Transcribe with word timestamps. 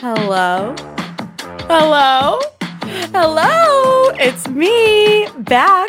Hello. 0.00 0.74
Hello. 1.68 2.38
Hello. 3.14 4.10
It's 4.20 4.46
me 4.46 5.26
back 5.38 5.88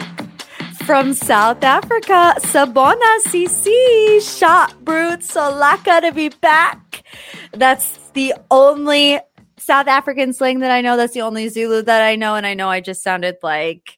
from 0.86 1.14
South 1.14 1.62
Africa. 1.62 2.36
Sabona 2.40 3.20
CC, 3.26 4.22
Shot 4.22 4.86
brute. 4.86 5.20
Solaka 5.20 6.00
to 6.00 6.14
be 6.14 6.30
back. 6.30 7.04
That's 7.52 7.98
the 8.14 8.34
only 8.50 9.20
South 9.58 9.88
African 9.88 10.32
slang 10.32 10.60
that 10.60 10.72
I 10.72 10.80
know. 10.80 10.96
That's 10.96 11.14
the 11.14 11.22
only 11.24 11.50
Zulu 11.50 11.82
that 11.82 12.02
I 12.02 12.16
know. 12.16 12.36
And 12.36 12.48
I 12.48 12.54
know 12.54 12.70
I 12.70 12.80
just 12.80 13.04
sounded 13.04 13.36
like 13.44 13.97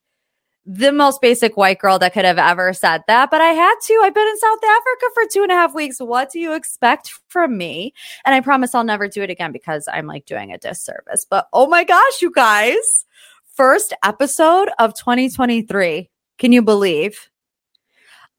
the 0.72 0.92
most 0.92 1.20
basic 1.20 1.58
white 1.58 1.80
girl 1.80 1.98
that 1.98 2.14
could 2.14 2.26
have 2.26 2.38
ever 2.38 2.74
said 2.74 3.02
that, 3.08 3.32
but 3.32 3.42
I 3.42 3.48
had 3.48 3.74
to. 3.86 4.02
I've 4.04 4.14
been 4.14 4.28
in 4.28 4.38
South 4.38 4.64
Africa 4.64 5.06
for 5.16 5.24
two 5.26 5.42
and 5.42 5.52
a 5.52 5.56
half 5.56 5.74
weeks. 5.74 5.98
What 6.00 6.32
do 6.32 6.40
you 6.40 6.54
expect 6.54 7.12
from 7.28 7.58
me? 7.58 7.92
And 8.24 8.36
I 8.36 8.42
promise 8.42 8.76
I'll 8.76 8.84
never 8.84 9.08
do 9.08 9.24
it 9.24 9.32
again 9.32 9.52
because 9.52 9.90
I'm 9.92 10.06
like 10.06 10.28
doing 10.28 10.54
a 10.54 10.60
disservice. 10.60 11.26
But 11.28 11.48
oh 11.54 11.66
my 11.66 11.84
gosh, 11.84 12.22
you 12.22 12.32
guys, 12.32 13.06
first 13.56 13.96
episode 14.04 14.70
of 14.78 14.94
2023. 14.94 16.08
Can 16.38 16.52
you 16.52 16.62
believe? 16.62 17.32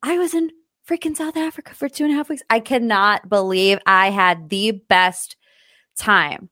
I 0.00 0.17
was 0.17 0.33
in 0.33 0.53
freaking 0.89 1.17
South 1.17 1.37
Africa 1.37 1.75
for 1.75 1.89
two 1.89 2.05
and 2.05 2.12
a 2.12 2.17
half 2.17 2.28
weeks. 2.28 2.42
I 2.48 2.61
cannot 2.61 3.28
believe 3.28 3.81
I 3.87 4.11
had 4.11 4.50
the 4.50 4.70
best 4.89 5.34
time 5.98 6.48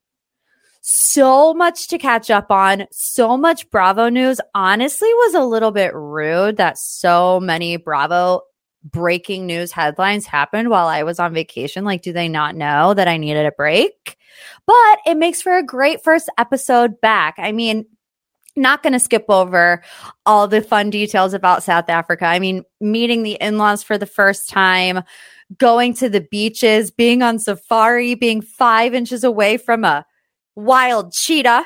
so 0.90 1.52
much 1.52 1.88
to 1.88 1.98
catch 1.98 2.30
up 2.30 2.50
on, 2.50 2.86
so 2.90 3.36
much 3.36 3.68
Bravo 3.68 4.08
news. 4.08 4.40
Honestly, 4.54 5.12
was 5.12 5.34
a 5.34 5.44
little 5.44 5.70
bit 5.70 5.92
rude 5.94 6.56
that 6.56 6.78
so 6.78 7.38
many 7.40 7.76
Bravo 7.76 8.40
breaking 8.82 9.44
news 9.44 9.70
headlines 9.70 10.24
happened 10.24 10.70
while 10.70 10.86
I 10.86 11.02
was 11.02 11.18
on 11.18 11.34
vacation. 11.34 11.84
Like, 11.84 12.00
do 12.00 12.14
they 12.14 12.26
not 12.26 12.56
know 12.56 12.94
that 12.94 13.06
I 13.06 13.18
needed 13.18 13.44
a 13.44 13.52
break? 13.52 14.16
But 14.66 14.98
it 15.04 15.18
makes 15.18 15.42
for 15.42 15.58
a 15.58 15.62
great 15.62 16.02
first 16.02 16.30
episode 16.38 16.98
back. 17.02 17.34
I 17.36 17.52
mean, 17.52 17.84
not 18.56 18.82
going 18.82 18.94
to 18.94 18.98
skip 18.98 19.26
over 19.28 19.82
all 20.24 20.48
the 20.48 20.62
fun 20.62 20.88
details 20.88 21.34
about 21.34 21.62
South 21.62 21.90
Africa. 21.90 22.24
I 22.24 22.38
mean, 22.38 22.64
meeting 22.80 23.24
the 23.24 23.36
in 23.42 23.58
laws 23.58 23.82
for 23.82 23.98
the 23.98 24.06
first 24.06 24.48
time, 24.48 25.02
going 25.58 25.92
to 25.94 26.08
the 26.08 26.22
beaches, 26.22 26.90
being 26.90 27.22
on 27.22 27.38
safari, 27.38 28.14
being 28.14 28.40
five 28.40 28.94
inches 28.94 29.22
away 29.22 29.58
from 29.58 29.84
a 29.84 30.06
wild 30.58 31.12
cheetah. 31.12 31.64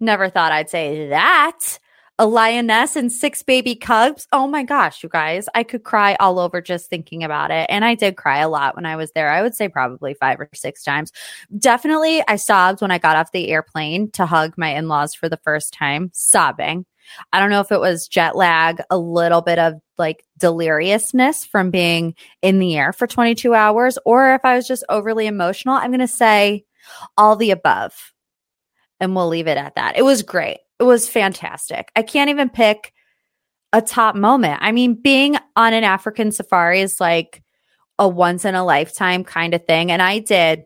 Never 0.00 0.28
thought 0.28 0.50
I'd 0.50 0.68
say 0.68 1.08
that. 1.10 1.78
A 2.18 2.26
lioness 2.26 2.96
and 2.96 3.12
six 3.12 3.42
baby 3.42 3.76
cubs. 3.76 4.26
Oh 4.32 4.48
my 4.48 4.62
gosh, 4.62 5.02
you 5.02 5.08
guys, 5.08 5.48
I 5.54 5.62
could 5.62 5.84
cry 5.84 6.16
all 6.18 6.38
over 6.38 6.60
just 6.60 6.88
thinking 6.90 7.22
about 7.22 7.50
it. 7.50 7.66
And 7.68 7.84
I 7.84 7.94
did 7.94 8.16
cry 8.16 8.38
a 8.38 8.48
lot 8.48 8.74
when 8.74 8.86
I 8.86 8.96
was 8.96 9.12
there. 9.12 9.30
I 9.30 9.42
would 9.42 9.54
say 9.54 9.68
probably 9.68 10.14
five 10.14 10.40
or 10.40 10.48
six 10.54 10.82
times. 10.82 11.12
Definitely, 11.56 12.22
I 12.26 12.36
sobbed 12.36 12.80
when 12.80 12.90
I 12.90 12.98
got 12.98 13.16
off 13.16 13.32
the 13.32 13.48
airplane 13.48 14.10
to 14.12 14.26
hug 14.26 14.54
my 14.56 14.70
in 14.74 14.88
laws 14.88 15.14
for 15.14 15.28
the 15.28 15.36
first 15.44 15.72
time, 15.74 16.10
sobbing. 16.14 16.86
I 17.32 17.38
don't 17.38 17.50
know 17.50 17.60
if 17.60 17.70
it 17.70 17.80
was 17.80 18.08
jet 18.08 18.34
lag, 18.34 18.80
a 18.90 18.98
little 18.98 19.42
bit 19.42 19.58
of 19.58 19.74
like 19.98 20.24
deliriousness 20.38 21.46
from 21.46 21.70
being 21.70 22.14
in 22.42 22.58
the 22.58 22.76
air 22.76 22.92
for 22.92 23.06
22 23.06 23.54
hours, 23.54 23.98
or 24.04 24.34
if 24.34 24.40
I 24.42 24.56
was 24.56 24.66
just 24.66 24.84
overly 24.88 25.26
emotional. 25.26 25.74
I'm 25.74 25.90
going 25.90 26.00
to 26.00 26.08
say 26.08 26.64
all 27.16 27.36
the 27.36 27.50
above 27.50 28.12
and 29.00 29.14
we'll 29.14 29.28
leave 29.28 29.46
it 29.46 29.58
at 29.58 29.74
that. 29.74 29.96
It 29.96 30.02
was 30.02 30.22
great. 30.22 30.58
It 30.78 30.84
was 30.84 31.08
fantastic. 31.08 31.90
I 31.96 32.02
can't 32.02 32.30
even 32.30 32.48
pick 32.48 32.92
a 33.72 33.82
top 33.82 34.14
moment. 34.14 34.58
I 34.62 34.72
mean, 34.72 34.94
being 34.94 35.36
on 35.56 35.72
an 35.72 35.84
African 35.84 36.32
safari 36.32 36.80
is 36.80 37.00
like 37.00 37.42
a 37.98 38.08
once 38.08 38.44
in 38.44 38.54
a 38.54 38.64
lifetime 38.64 39.24
kind 39.24 39.54
of 39.54 39.64
thing. 39.66 39.90
And 39.90 40.02
I 40.02 40.18
did 40.18 40.64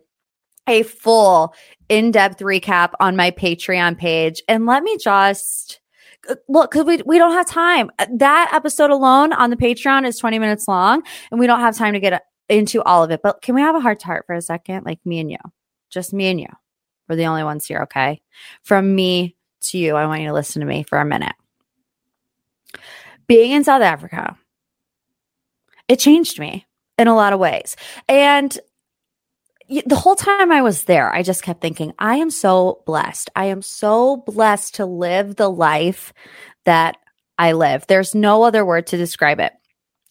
a 0.67 0.83
full 0.83 1.53
in 1.89 2.11
depth 2.11 2.39
recap 2.39 2.91
on 2.99 3.15
my 3.15 3.31
Patreon 3.31 3.97
page. 3.97 4.41
And 4.47 4.65
let 4.65 4.83
me 4.83 4.97
just 4.97 5.81
uh, 6.29 6.35
look, 6.47 6.71
because 6.71 6.85
we, 6.85 7.01
we 7.05 7.17
don't 7.17 7.33
have 7.33 7.47
time. 7.47 7.89
Uh, 7.99 8.05
that 8.17 8.51
episode 8.53 8.91
alone 8.91 9.33
on 9.33 9.49
the 9.49 9.57
Patreon 9.57 10.05
is 10.05 10.17
20 10.17 10.39
minutes 10.39 10.67
long, 10.67 11.01
and 11.31 11.39
we 11.39 11.47
don't 11.47 11.59
have 11.59 11.75
time 11.75 11.93
to 11.93 11.99
get 11.99 12.23
into 12.47 12.83
all 12.83 13.03
of 13.03 13.11
it. 13.11 13.21
But 13.23 13.41
can 13.41 13.55
we 13.55 13.61
have 13.61 13.75
a 13.75 13.79
heart 13.79 13.99
to 14.01 14.05
heart 14.05 14.25
for 14.27 14.35
a 14.35 14.41
second? 14.41 14.85
Like 14.85 14.99
me 15.05 15.19
and 15.19 15.31
you, 15.31 15.37
just 15.89 16.13
me 16.13 16.27
and 16.29 16.39
you. 16.39 16.47
We're 17.11 17.17
the 17.17 17.25
only 17.25 17.43
ones 17.43 17.65
here, 17.65 17.81
okay? 17.81 18.21
From 18.63 18.95
me 18.95 19.35
to 19.63 19.77
you, 19.77 19.97
I 19.97 20.05
want 20.05 20.21
you 20.21 20.27
to 20.27 20.33
listen 20.33 20.61
to 20.61 20.65
me 20.65 20.83
for 20.83 20.97
a 20.97 21.03
minute. 21.03 21.35
Being 23.27 23.51
in 23.51 23.65
South 23.65 23.81
Africa, 23.81 24.37
it 25.89 25.99
changed 25.99 26.39
me 26.39 26.65
in 26.97 27.09
a 27.09 27.15
lot 27.15 27.33
of 27.33 27.39
ways. 27.39 27.75
And 28.07 28.57
the 29.85 29.97
whole 29.97 30.15
time 30.15 30.53
I 30.53 30.61
was 30.61 30.85
there, 30.85 31.13
I 31.13 31.21
just 31.21 31.43
kept 31.43 31.59
thinking, 31.59 31.91
I 31.99 32.15
am 32.15 32.31
so 32.31 32.81
blessed. 32.85 33.29
I 33.35 33.47
am 33.47 33.61
so 33.61 34.15
blessed 34.15 34.75
to 34.75 34.85
live 34.85 35.35
the 35.35 35.51
life 35.51 36.13
that 36.63 36.95
I 37.37 37.51
live. 37.51 37.87
There's 37.87 38.15
no 38.15 38.43
other 38.43 38.63
word 38.63 38.87
to 38.87 38.97
describe 38.97 39.41
it. 39.41 39.51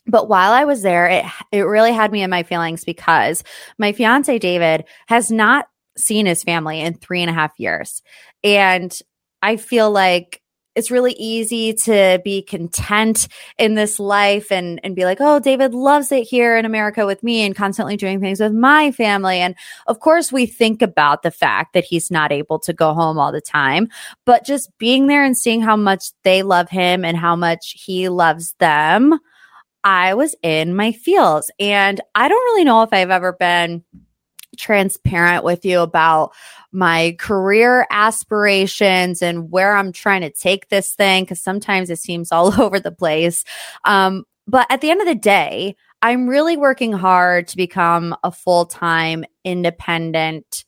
But 0.07 0.29
while 0.29 0.53
I 0.53 0.65
was 0.65 0.83
there, 0.83 1.07
it 1.07 1.25
it 1.51 1.63
really 1.63 1.93
had 1.93 2.13
me 2.13 2.23
in 2.23 2.29
my 2.29 2.43
feelings 2.43 2.85
because 2.85 3.43
my 3.79 3.93
fiance 3.93 4.39
David 4.39 4.85
has 5.07 5.31
not 5.31 5.67
seen 6.01 6.27
his 6.27 6.43
family 6.43 6.81
in 6.81 6.95
three 6.95 7.21
and 7.21 7.31
a 7.31 7.35
half 7.35 7.53
years. 7.59 8.03
And 8.43 8.97
I 9.43 9.57
feel 9.57 9.91
like 9.91 10.43
it's 10.77 10.91
really 10.91 11.13
easy 11.15 11.73
to 11.75 12.21
be 12.25 12.43
content 12.43 13.27
in 13.59 13.75
this 13.75 13.99
life 13.99 14.53
and, 14.53 14.81
and 14.85 14.95
be 14.95 15.05
like, 15.05 15.19
oh, 15.21 15.41
David 15.41 15.75
loves 15.75 16.13
it 16.13 16.23
here 16.23 16.57
in 16.57 16.65
America 16.65 17.07
with 17.07 17.23
me 17.23 17.45
and 17.45 17.57
constantly 17.57 17.97
doing 17.97 18.21
things 18.21 18.41
with 18.41 18.53
my 18.53 18.93
family. 18.93 19.39
And 19.39 19.57
of 19.89 19.99
course, 19.99 20.33
we 20.33 20.47
think 20.47 20.81
about 20.81 21.23
the 21.23 21.33
fact 21.33 21.73
that 21.73 21.85
he's 21.85 22.11
not 22.11 22.31
able 22.31 22.59
to 22.61 22.73
go 22.73 22.95
home 22.95 23.19
all 23.19 23.33
the 23.33 23.41
time, 23.41 23.89
but 24.25 24.47
just 24.47 24.71
being 24.79 25.09
there 25.09 25.25
and 25.25 25.37
seeing 25.37 25.61
how 25.61 25.77
much 25.77 26.13
they 26.23 26.43
love 26.43 26.71
him 26.71 27.05
and 27.05 27.17
how 27.17 27.35
much 27.35 27.75
he 27.77 28.09
loves 28.09 28.55
them, 28.61 29.19
I 29.83 30.15
was 30.15 30.37
in 30.43 30.77
my 30.77 30.93
feels. 30.93 31.51
And 31.59 32.01
I 32.15 32.29
don't 32.29 32.45
really 32.45 32.65
know 32.65 32.83
if 32.83 32.93
I've 32.93 33.11
ever 33.11 33.33
been 33.33 33.83
transparent 34.61 35.45
with 35.45 35.65
you 35.65 35.81
about 35.81 36.33
my 36.73 37.17
career 37.19 37.87
aspirations 37.91 39.23
and 39.23 39.51
where 39.51 39.77
I'm 39.77 39.93
trying 39.93 40.21
to 40.21 40.31
take 40.31 40.69
this 40.69 40.93
thing 40.93 41.25
because 41.25 41.41
sometimes 41.41 41.91
it 41.91 41.99
seems 41.99 42.31
all 42.31 42.61
over 42.61 42.79
the 42.79 42.93
place. 42.93 43.45
Um, 43.85 44.25
but 44.47 44.67
at 44.71 44.81
the 44.81 44.91
end 44.91 45.01
of 45.01 45.07
the 45.07 45.15
day, 45.15 45.77
I'm 46.03 46.29
really 46.29 46.57
working 46.57 46.93
hard 46.93 47.49
to 47.49 47.57
become 47.57 48.17
a 48.25 48.33
full 48.33 48.67
time 48.67 49.25
independent 49.45 50.65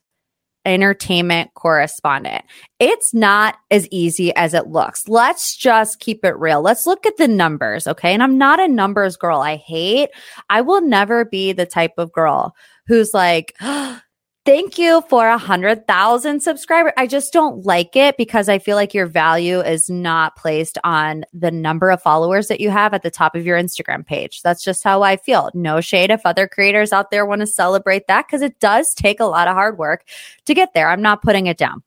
entertainment 0.64 1.52
correspondent. 1.54 2.44
It's 2.78 3.12
not 3.12 3.56
as 3.70 3.88
easy 3.90 4.34
as 4.34 4.54
it 4.54 4.68
looks. 4.68 5.08
Let's 5.08 5.56
just 5.56 6.00
keep 6.00 6.24
it 6.24 6.38
real. 6.38 6.62
Let's 6.62 6.86
look 6.86 7.06
at 7.06 7.16
the 7.16 7.28
numbers, 7.28 7.86
okay? 7.86 8.12
And 8.12 8.22
I'm 8.22 8.38
not 8.38 8.60
a 8.60 8.68
numbers 8.68 9.16
girl. 9.16 9.40
I 9.40 9.56
hate, 9.56 10.10
I 10.50 10.60
will 10.60 10.80
never 10.80 11.24
be 11.24 11.52
the 11.52 11.66
type 11.66 11.94
of 11.98 12.12
girl 12.12 12.54
who's 12.86 13.12
like, 13.14 13.54
oh, 13.60 14.00
Thank 14.44 14.76
you 14.76 15.04
for 15.08 15.28
a 15.28 15.38
hundred 15.38 15.86
thousand 15.86 16.40
subscribers. 16.40 16.92
I 16.96 17.06
just 17.06 17.32
don't 17.32 17.64
like 17.64 17.94
it 17.94 18.16
because 18.16 18.48
I 18.48 18.58
feel 18.58 18.74
like 18.74 18.92
your 18.92 19.06
value 19.06 19.60
is 19.60 19.88
not 19.88 20.34
placed 20.34 20.78
on 20.82 21.24
the 21.32 21.52
number 21.52 21.92
of 21.92 22.02
followers 22.02 22.48
that 22.48 22.60
you 22.60 22.68
have 22.70 22.92
at 22.92 23.04
the 23.04 23.10
top 23.10 23.36
of 23.36 23.46
your 23.46 23.56
Instagram 23.56 24.04
page. 24.04 24.42
That's 24.42 24.64
just 24.64 24.82
how 24.82 25.02
I 25.02 25.16
feel. 25.16 25.50
No 25.54 25.80
shade 25.80 26.10
if 26.10 26.22
other 26.24 26.48
creators 26.48 26.92
out 26.92 27.12
there 27.12 27.24
want 27.24 27.40
to 27.42 27.46
celebrate 27.46 28.08
that 28.08 28.26
because 28.26 28.42
it 28.42 28.58
does 28.58 28.94
take 28.94 29.20
a 29.20 29.26
lot 29.26 29.46
of 29.46 29.54
hard 29.54 29.78
work 29.78 30.02
to 30.46 30.54
get 30.54 30.74
there. 30.74 30.88
I'm 30.88 31.02
not 31.02 31.22
putting 31.22 31.46
it 31.46 31.56
down. 31.56 31.84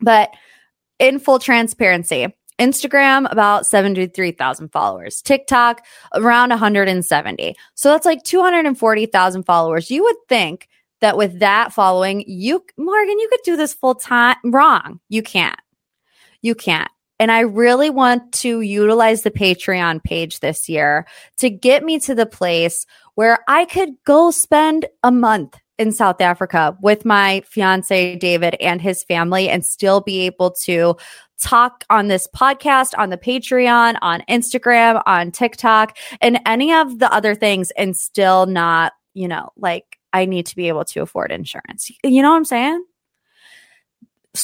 But 0.00 0.30
in 0.98 1.20
full 1.20 1.38
transparency, 1.38 2.26
Instagram, 2.58 3.30
about 3.30 3.64
73,000 3.64 4.72
followers. 4.72 5.22
TikTok, 5.22 5.84
around 6.14 6.50
170. 6.50 7.54
So 7.74 7.90
that's 7.90 8.06
like 8.06 8.24
240,000 8.24 9.44
followers. 9.44 9.88
You 9.88 10.02
would 10.02 10.16
think 10.28 10.68
that 11.02 11.16
with 11.16 11.38
that 11.40 11.72
following, 11.72 12.24
you, 12.26 12.64
Morgan, 12.76 13.18
you 13.18 13.28
could 13.30 13.40
do 13.44 13.56
this 13.56 13.74
full 13.74 13.94
time. 13.94 14.36
Wrong. 14.44 14.98
You 15.08 15.22
can't. 15.22 15.60
You 16.40 16.54
can't. 16.54 16.90
And 17.20 17.30
I 17.30 17.40
really 17.40 17.90
want 17.90 18.32
to 18.32 18.62
utilize 18.62 19.22
the 19.22 19.30
Patreon 19.30 20.02
page 20.02 20.40
this 20.40 20.68
year 20.68 21.06
to 21.38 21.50
get 21.50 21.84
me 21.84 22.00
to 22.00 22.16
the 22.16 22.26
place 22.26 22.84
where 23.14 23.38
I 23.46 23.64
could 23.64 23.90
go 24.04 24.32
spend 24.32 24.86
a 25.04 25.12
month 25.12 25.56
in 25.78 25.92
South 25.92 26.20
Africa 26.20 26.76
with 26.82 27.04
my 27.04 27.42
fiance, 27.46 28.16
David, 28.16 28.56
and 28.60 28.80
his 28.80 29.04
family, 29.04 29.48
and 29.48 29.64
still 29.64 30.00
be 30.00 30.20
able 30.22 30.50
to 30.62 30.96
talk 31.40 31.84
on 31.90 32.08
this 32.08 32.26
podcast, 32.34 32.92
on 32.96 33.10
the 33.10 33.18
Patreon, 33.18 33.98
on 34.02 34.22
Instagram, 34.28 35.02
on 35.06 35.30
TikTok, 35.30 35.96
and 36.20 36.40
any 36.46 36.72
of 36.72 36.98
the 36.98 37.12
other 37.12 37.34
things, 37.34 37.70
and 37.72 37.96
still 37.96 38.46
not, 38.46 38.92
you 39.14 39.28
know, 39.28 39.50
like 39.56 39.98
I 40.12 40.26
need 40.26 40.46
to 40.46 40.56
be 40.56 40.68
able 40.68 40.84
to 40.86 41.00
afford 41.00 41.32
insurance. 41.32 41.90
You 42.04 42.22
know 42.22 42.30
what 42.30 42.36
I'm 42.36 42.44
saying? 42.44 42.84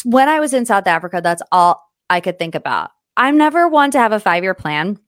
When 0.05 0.29
I 0.29 0.41
was 0.41 0.53
in 0.55 0.67
South 0.67 0.87
Africa, 0.87 1.21
that's 1.23 1.43
all 1.51 1.83
I 2.11 2.21
could 2.21 2.39
think 2.39 2.55
about. 2.55 2.91
I'm 3.17 3.37
never 3.37 3.69
one 3.69 3.91
to 3.93 3.99
have 3.99 4.13
a 4.13 4.21
five 4.21 4.43
year 4.43 4.55
plan 4.55 4.99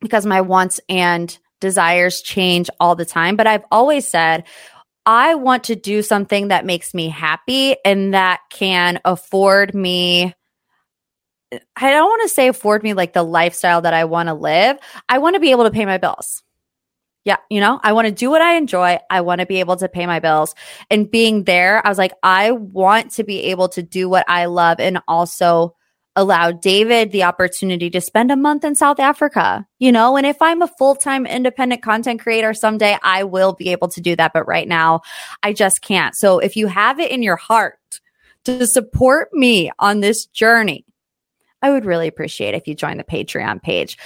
because 0.00 0.26
my 0.26 0.40
wants 0.40 0.80
and 0.88 1.36
desires 1.60 2.22
change 2.22 2.70
all 2.78 2.94
the 2.94 3.04
time. 3.04 3.36
But 3.36 3.46
I've 3.46 3.64
always 3.70 4.06
said, 4.06 4.44
I 5.04 5.36
want 5.36 5.64
to 5.64 5.76
do 5.76 6.02
something 6.02 6.48
that 6.48 6.66
makes 6.66 6.92
me 6.92 7.08
happy 7.08 7.76
and 7.84 8.12
that 8.14 8.40
can 8.50 9.00
afford 9.04 9.74
me. 9.74 10.34
I 11.76 11.90
don't 11.90 12.08
want 12.08 12.22
to 12.22 12.28
say 12.28 12.48
afford 12.48 12.82
me 12.82 12.92
like 12.92 13.12
the 13.12 13.22
lifestyle 13.22 13.82
that 13.82 13.94
I 13.94 14.04
want 14.04 14.28
to 14.28 14.34
live. 14.34 14.78
I 15.08 15.18
want 15.18 15.34
to 15.34 15.40
be 15.40 15.52
able 15.52 15.64
to 15.64 15.70
pay 15.70 15.86
my 15.86 15.98
bills. 15.98 16.42
Yeah, 17.26 17.38
you 17.50 17.60
know, 17.60 17.80
I 17.82 17.92
want 17.92 18.06
to 18.06 18.14
do 18.14 18.30
what 18.30 18.40
I 18.40 18.54
enjoy. 18.56 19.00
I 19.10 19.20
want 19.20 19.40
to 19.40 19.46
be 19.46 19.58
able 19.58 19.74
to 19.78 19.88
pay 19.88 20.06
my 20.06 20.20
bills. 20.20 20.54
And 20.90 21.10
being 21.10 21.42
there, 21.42 21.84
I 21.84 21.88
was 21.88 21.98
like, 21.98 22.12
I 22.22 22.52
want 22.52 23.10
to 23.14 23.24
be 23.24 23.40
able 23.46 23.68
to 23.70 23.82
do 23.82 24.08
what 24.08 24.24
I 24.28 24.44
love 24.44 24.78
and 24.78 25.00
also 25.08 25.74
allow 26.14 26.52
David 26.52 27.10
the 27.10 27.24
opportunity 27.24 27.90
to 27.90 28.00
spend 28.00 28.30
a 28.30 28.36
month 28.36 28.64
in 28.64 28.76
South 28.76 29.00
Africa, 29.00 29.66
you 29.80 29.90
know, 29.90 30.16
and 30.16 30.24
if 30.24 30.40
I'm 30.40 30.62
a 30.62 30.68
full 30.78 30.94
time 30.94 31.26
independent 31.26 31.82
content 31.82 32.20
creator 32.20 32.54
someday, 32.54 32.96
I 33.02 33.24
will 33.24 33.52
be 33.54 33.70
able 33.70 33.88
to 33.88 34.00
do 34.00 34.14
that. 34.14 34.32
But 34.32 34.46
right 34.46 34.68
now, 34.68 35.00
I 35.42 35.52
just 35.52 35.82
can't. 35.82 36.14
So 36.14 36.38
if 36.38 36.56
you 36.56 36.68
have 36.68 37.00
it 37.00 37.10
in 37.10 37.24
your 37.24 37.36
heart 37.36 38.00
to 38.44 38.68
support 38.68 39.30
me 39.32 39.72
on 39.80 39.98
this 39.98 40.26
journey, 40.26 40.84
I 41.60 41.70
would 41.70 41.84
really 41.84 42.06
appreciate 42.06 42.54
if 42.54 42.68
you 42.68 42.76
join 42.76 42.98
the 42.98 43.04
Patreon 43.04 43.62
page. 43.62 43.98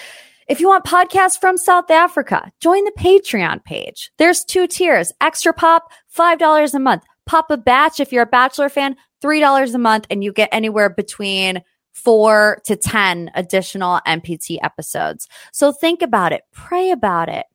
If 0.51 0.59
you 0.59 0.67
want 0.67 0.85
podcasts 0.85 1.39
from 1.39 1.57
South 1.57 1.93
Africa, 1.93 2.51
join 2.61 2.83
the 2.83 2.93
Patreon 2.99 3.65
page. 3.65 4.11
There's 4.19 4.43
two 4.43 4.67
tiers, 4.67 5.13
extra 5.21 5.53
pop, 5.53 5.93
$5 6.13 6.75
a 6.75 6.79
month. 6.81 7.05
Pop 7.25 7.53
a 7.53 7.57
batch 7.57 8.01
if 8.01 8.13
you're 8.13 8.25
a 8.25 8.27
bachelor 8.27 8.69
fan, 8.69 8.97
$3 9.23 9.73
a 9.73 9.79
month, 9.79 10.09
and 10.11 10.25
you 10.25 10.33
get 10.33 10.49
anywhere 10.51 10.91
between 10.91 11.63
four 11.93 12.61
to 12.65 12.75
10 12.75 13.31
additional 13.37 14.01
MPT 14.05 14.59
episodes. 14.61 15.29
So 15.53 15.71
think 15.71 16.03
about 16.03 16.33
it, 16.33 16.43
pray 16.53 16.91
about 16.91 17.29
it. 17.29 17.47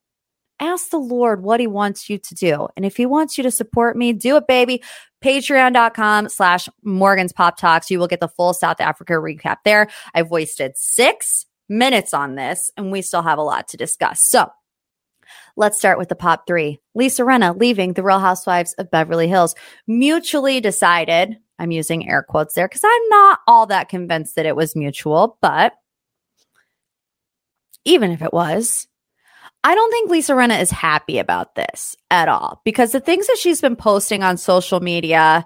Ask 0.62 0.90
the 0.90 0.98
Lord 0.98 1.44
what 1.44 1.60
he 1.60 1.68
wants 1.68 2.10
you 2.10 2.18
to 2.18 2.34
do. 2.34 2.70
And 2.78 2.86
if 2.86 2.96
he 2.96 3.06
wants 3.06 3.38
you 3.38 3.44
to 3.44 3.52
support 3.52 3.98
me, 3.98 4.14
do 4.14 4.38
it, 4.38 4.48
baby. 4.48 4.82
Patreon.com 5.22 6.30
slash 6.30 6.70
Morgan's 6.82 7.34
Pop 7.34 7.58
Talks. 7.58 7.92
You 7.92 8.00
will 8.00 8.08
get 8.08 8.22
the 8.22 8.30
full 8.30 8.54
South 8.54 8.80
Africa 8.80 9.16
recap 9.16 9.58
there. 9.66 9.90
I've 10.14 10.32
wasted 10.32 10.78
six 10.78 11.46
minutes 11.70 12.14
on 12.14 12.36
this, 12.36 12.72
and 12.78 12.92
we 12.92 13.02
still 13.02 13.22
have 13.22 13.38
a 13.38 13.44
lot 13.44 13.68
to 13.70 13.78
discuss. 13.78 14.24
So 14.24 14.50
let's 15.56 15.78
start 15.78 15.98
with 15.98 16.10
the 16.10 16.16
pop 16.16 16.46
three. 16.48 16.80
Lisa 16.94 17.24
Rinna 17.24 17.60
leaving 17.60 17.94
the 17.94 18.04
Real 18.04 18.20
Housewives 18.20 18.74
of 18.74 18.92
Beverly 18.92 19.28
Hills 19.28 19.56
mutually 19.88 20.60
decided. 20.62 21.38
I'm 21.58 21.72
using 21.72 22.10
air 22.10 22.22
quotes 22.22 22.54
there 22.54 22.68
because 22.68 22.84
I'm 22.84 23.10
not 23.10 23.40
all 23.48 23.68
that 23.68 23.90
convinced 23.90 24.36
that 24.36 24.46
it 24.46 24.56
was 24.56 24.76
mutual, 24.76 25.38
but 25.42 25.74
even 27.86 28.12
if 28.12 28.22
it 28.22 28.34
was, 28.34 28.88
I 29.64 29.74
don't 29.74 29.92
think 29.92 30.12
Lisa 30.12 30.34
Rinna 30.34 30.62
is 30.62 30.70
happy 30.70 31.18
about 31.18 31.56
this 31.56 31.96
at 32.12 32.28
all 32.28 32.62
because 32.66 32.92
the 32.92 33.00
things 33.00 33.28
that 33.28 33.38
she's 33.40 33.62
been 33.62 33.76
posting 33.76 34.22
on 34.22 34.38
social 34.38 34.80
media 34.80 35.46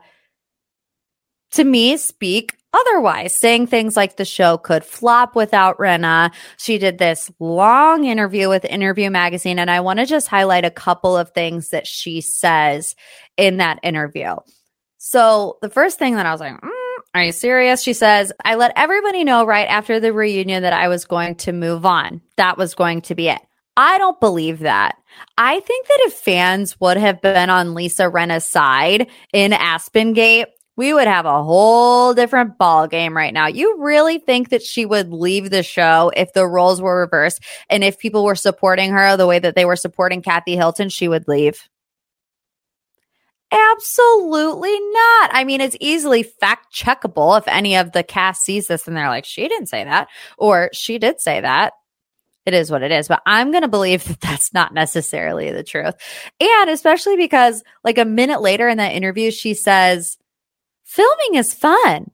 to 1.52 1.64
me 1.64 1.96
speak 1.98 2.59
otherwise, 2.74 3.36
saying 3.36 3.68
things 3.68 3.96
like 3.96 4.18
the 4.18 4.26
show 4.26 4.58
could 4.58 4.84
flop 4.84 5.36
without 5.36 5.78
Rinna. 5.78 6.32
She 6.58 6.78
did 6.78 6.98
this 6.98 7.32
long 7.40 8.06
interview 8.06 8.50
with 8.50 8.66
Interview 8.66 9.10
Magazine, 9.10 9.60
and 9.60 9.72
I 9.72 9.80
want 9.80 10.00
to 10.00 10.06
just 10.06 10.28
highlight 10.28 10.66
a 10.66 10.72
couple 10.72 11.18
of 11.18 11.32
things 11.32 11.70
that 11.70 11.88
she 11.88 12.22
says 12.22 12.96
in 13.38 13.58
that 13.58 13.80
interview. 13.84 14.36
So, 14.98 15.58
the 15.62 15.70
first 15.70 15.98
thing 15.98 16.16
that 16.16 16.26
I 16.26 16.32
was 16.32 16.42
like, 16.42 16.60
mm, 16.60 16.70
are 17.16 17.24
you 17.24 17.32
serious? 17.32 17.82
She 17.82 17.94
says, 17.94 18.32
I 18.44 18.56
let 18.56 18.74
everybody 18.76 19.24
know 19.24 19.46
right 19.46 19.68
after 19.68 20.00
the 20.00 20.14
reunion 20.14 20.64
that 20.64 20.74
I 20.74 20.90
was 20.90 21.06
going 21.06 21.36
to 21.36 21.52
move 21.52 21.86
on. 21.86 22.22
That 22.38 22.58
was 22.58 22.76
going 22.76 23.02
to 23.04 23.16
be 23.16 23.30
it. 23.30 23.40
I 23.78 23.98
don't 23.98 24.20
believe 24.20 24.60
that. 24.60 24.98
I 25.38 25.62
think 25.62 25.88
that 25.88 26.00
if 26.02 26.14
fans 26.14 26.80
would 26.82 26.98
have 26.98 27.22
been 27.22 27.50
on 27.50 27.74
Lisa 27.74 28.04
Rinna's 28.04 28.46
side 28.46 29.08
in 29.32 29.54
Aspen 29.54 30.12
Gate, 30.12 30.48
we 30.80 30.94
would 30.94 31.08
have 31.08 31.26
a 31.26 31.44
whole 31.44 32.14
different 32.14 32.58
ball 32.58 32.88
game 32.88 33.14
right 33.16 33.34
now. 33.34 33.48
You 33.48 33.84
really 33.84 34.18
think 34.18 34.48
that 34.48 34.64
she 34.64 34.86
would 34.86 35.12
leave 35.12 35.50
the 35.50 35.62
show 35.62 36.10
if 36.16 36.32
the 36.32 36.48
roles 36.48 36.82
were 36.82 37.02
reversed 37.02 37.44
and 37.70 37.84
if 37.84 38.00
people 38.00 38.24
were 38.24 38.34
supporting 38.34 38.90
her 38.92 39.18
the 39.18 39.28
way 39.28 39.40
that 39.40 39.56
they 39.56 39.66
were 39.66 39.76
supporting 39.76 40.22
Kathy 40.22 40.56
Hilton, 40.56 40.88
she 40.88 41.10
would 41.10 41.28
leave? 41.28 41.68
Absolutely 43.52 44.80
not. 44.80 45.32
I 45.34 45.44
mean, 45.46 45.60
it's 45.60 45.76
easily 45.82 46.24
fact 46.24 46.74
checkable 46.74 47.38
if 47.38 47.46
any 47.50 47.76
of 47.76 47.92
the 47.92 48.02
cast 48.02 48.44
sees 48.44 48.68
this 48.68 48.88
and 48.88 48.96
they're 48.96 49.10
like, 49.10 49.26
she 49.26 49.50
didn't 49.50 49.68
say 49.68 49.84
that, 49.84 50.08
or 50.38 50.70
she 50.72 50.98
did 50.98 51.20
say 51.20 51.42
that. 51.42 51.74
It 52.46 52.54
is 52.54 52.72
what 52.72 52.84
it 52.84 52.92
is. 52.94 53.10
But 53.10 53.22
I'm 53.26 53.52
going 53.52 53.64
to 53.64 53.68
believe 53.68 54.06
that 54.06 54.22
that's 54.22 54.54
not 54.54 54.74
necessarily 54.74 55.52
the 55.52 55.62
truth. 55.62 55.96
And 56.40 56.70
especially 56.70 57.18
because, 57.18 57.66
like, 57.84 57.98
a 57.98 58.06
minute 58.06 58.42
later 58.42 58.70
in 58.70 58.78
that 58.78 58.94
interview, 58.94 59.30
she 59.30 59.54
says, 59.54 60.18
filming 60.90 61.36
is 61.36 61.54
fun. 61.54 62.10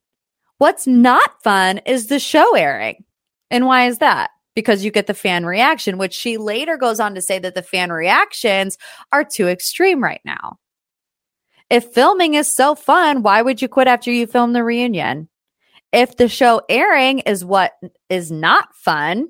What's 0.58 0.86
not 0.86 1.42
fun 1.44 1.80
is 1.86 2.08
the 2.08 2.20
show 2.20 2.56
airing. 2.56 3.06
And 3.50 3.66
why 3.66 3.88
is 3.88 4.00
that? 4.00 4.32
Because 4.54 4.84
you 4.84 4.92
get 4.92 5.08
the 5.08 5.14
fan 5.14 5.46
reaction, 5.46 5.98
which 5.98 6.14
she 6.14 6.38
later 6.38 6.78
goes 6.78 7.00
on 7.00 7.16
to 7.16 7.22
say 7.22 7.40
that 7.40 7.56
the 7.56 7.62
fan 7.62 7.92
reactions 7.92 8.78
are 9.12 9.24
too 9.24 9.48
extreme 9.48 10.04
right 10.04 10.22
now. 10.26 10.58
If 11.70 11.94
filming 11.94 12.36
is 12.36 12.54
so 12.54 12.76
fun, 12.76 13.24
why 13.24 13.42
would 13.42 13.62
you 13.62 13.68
quit 13.68 13.88
after 13.88 14.12
you 14.12 14.28
film 14.28 14.54
the 14.54 14.64
reunion? 14.64 15.30
If 15.92 16.18
the 16.18 16.28
show 16.28 16.62
airing 16.70 17.20
is 17.20 17.44
what 17.44 17.74
is 18.10 18.32
not 18.32 18.76
fun, 18.76 19.30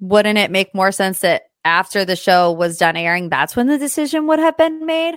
wouldn't 0.00 0.38
it 0.38 0.50
make 0.50 0.74
more 0.74 0.92
sense 0.92 1.20
that 1.20 1.42
after 1.64 2.04
the 2.04 2.16
show 2.16 2.52
was 2.52 2.78
done 2.78 2.96
airing, 2.96 3.28
that's 3.28 3.54
when 3.54 3.66
the 3.66 3.78
decision 3.78 4.26
would 4.28 4.38
have 4.38 4.56
been 4.56 4.86
made? 4.86 5.16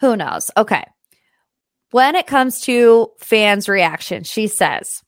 Who 0.00 0.16
knows? 0.16 0.50
Okay. 0.56 0.84
When 1.90 2.14
it 2.14 2.26
comes 2.26 2.60
to 2.62 3.08
fans' 3.18 3.68
reaction, 3.68 4.24
she 4.24 4.46
says, 4.46 5.02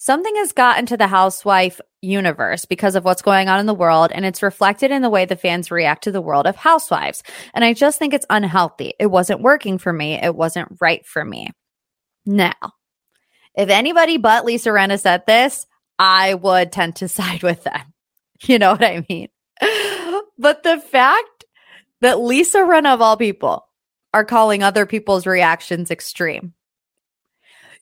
Something 0.00 0.36
has 0.36 0.52
gotten 0.52 0.86
to 0.86 0.96
the 0.96 1.08
housewife 1.08 1.80
universe 2.02 2.64
because 2.64 2.94
of 2.94 3.04
what's 3.04 3.22
going 3.22 3.48
on 3.48 3.58
in 3.58 3.66
the 3.66 3.74
world, 3.74 4.12
and 4.12 4.24
it's 4.24 4.42
reflected 4.42 4.92
in 4.92 5.02
the 5.02 5.10
way 5.10 5.24
the 5.24 5.34
fans 5.36 5.70
react 5.70 6.04
to 6.04 6.12
the 6.12 6.20
world 6.20 6.46
of 6.46 6.54
housewives. 6.54 7.24
And 7.52 7.64
I 7.64 7.72
just 7.74 7.98
think 7.98 8.14
it's 8.14 8.26
unhealthy. 8.30 8.92
It 9.00 9.06
wasn't 9.06 9.42
working 9.42 9.78
for 9.78 9.92
me. 9.92 10.14
It 10.14 10.36
wasn't 10.36 10.76
right 10.80 11.04
for 11.04 11.24
me. 11.24 11.50
Now, 12.24 12.54
if 13.56 13.70
anybody 13.70 14.18
but 14.18 14.44
Lisa 14.44 14.68
Rinna 14.68 15.00
said 15.00 15.24
this, 15.26 15.66
I 15.98 16.34
would 16.34 16.70
tend 16.70 16.96
to 16.96 17.08
side 17.08 17.42
with 17.42 17.64
them. 17.64 17.92
You 18.42 18.60
know 18.60 18.72
what 18.72 18.84
I 18.84 19.04
mean? 19.08 19.28
But 20.40 20.62
the 20.62 20.78
fact 20.78 21.44
that 22.00 22.20
Lisa 22.20 22.58
Rinna, 22.58 22.94
of 22.94 23.02
all 23.02 23.16
people, 23.16 23.67
are 24.14 24.24
calling 24.24 24.62
other 24.62 24.86
people's 24.86 25.26
reactions 25.26 25.90
extreme. 25.90 26.54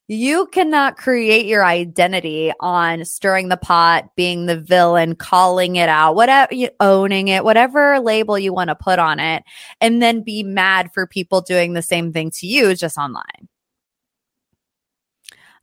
You 0.08 0.46
cannot 0.46 0.96
create 0.96 1.46
your 1.46 1.64
identity 1.64 2.52
on 2.60 3.04
stirring 3.04 3.48
the 3.48 3.56
pot, 3.56 4.14
being 4.14 4.46
the 4.46 4.60
villain, 4.60 5.16
calling 5.16 5.74
it 5.76 5.88
out, 5.88 6.14
whatever, 6.14 6.52
owning 6.78 7.26
it, 7.26 7.42
whatever 7.42 7.98
label 7.98 8.38
you 8.38 8.52
want 8.52 8.68
to 8.68 8.76
put 8.76 9.00
on 9.00 9.18
it, 9.18 9.42
and 9.80 10.00
then 10.00 10.22
be 10.22 10.44
mad 10.44 10.90
for 10.94 11.08
people 11.08 11.40
doing 11.40 11.72
the 11.72 11.82
same 11.82 12.12
thing 12.12 12.30
to 12.36 12.46
you 12.46 12.76
just 12.76 12.96
online. 12.96 13.48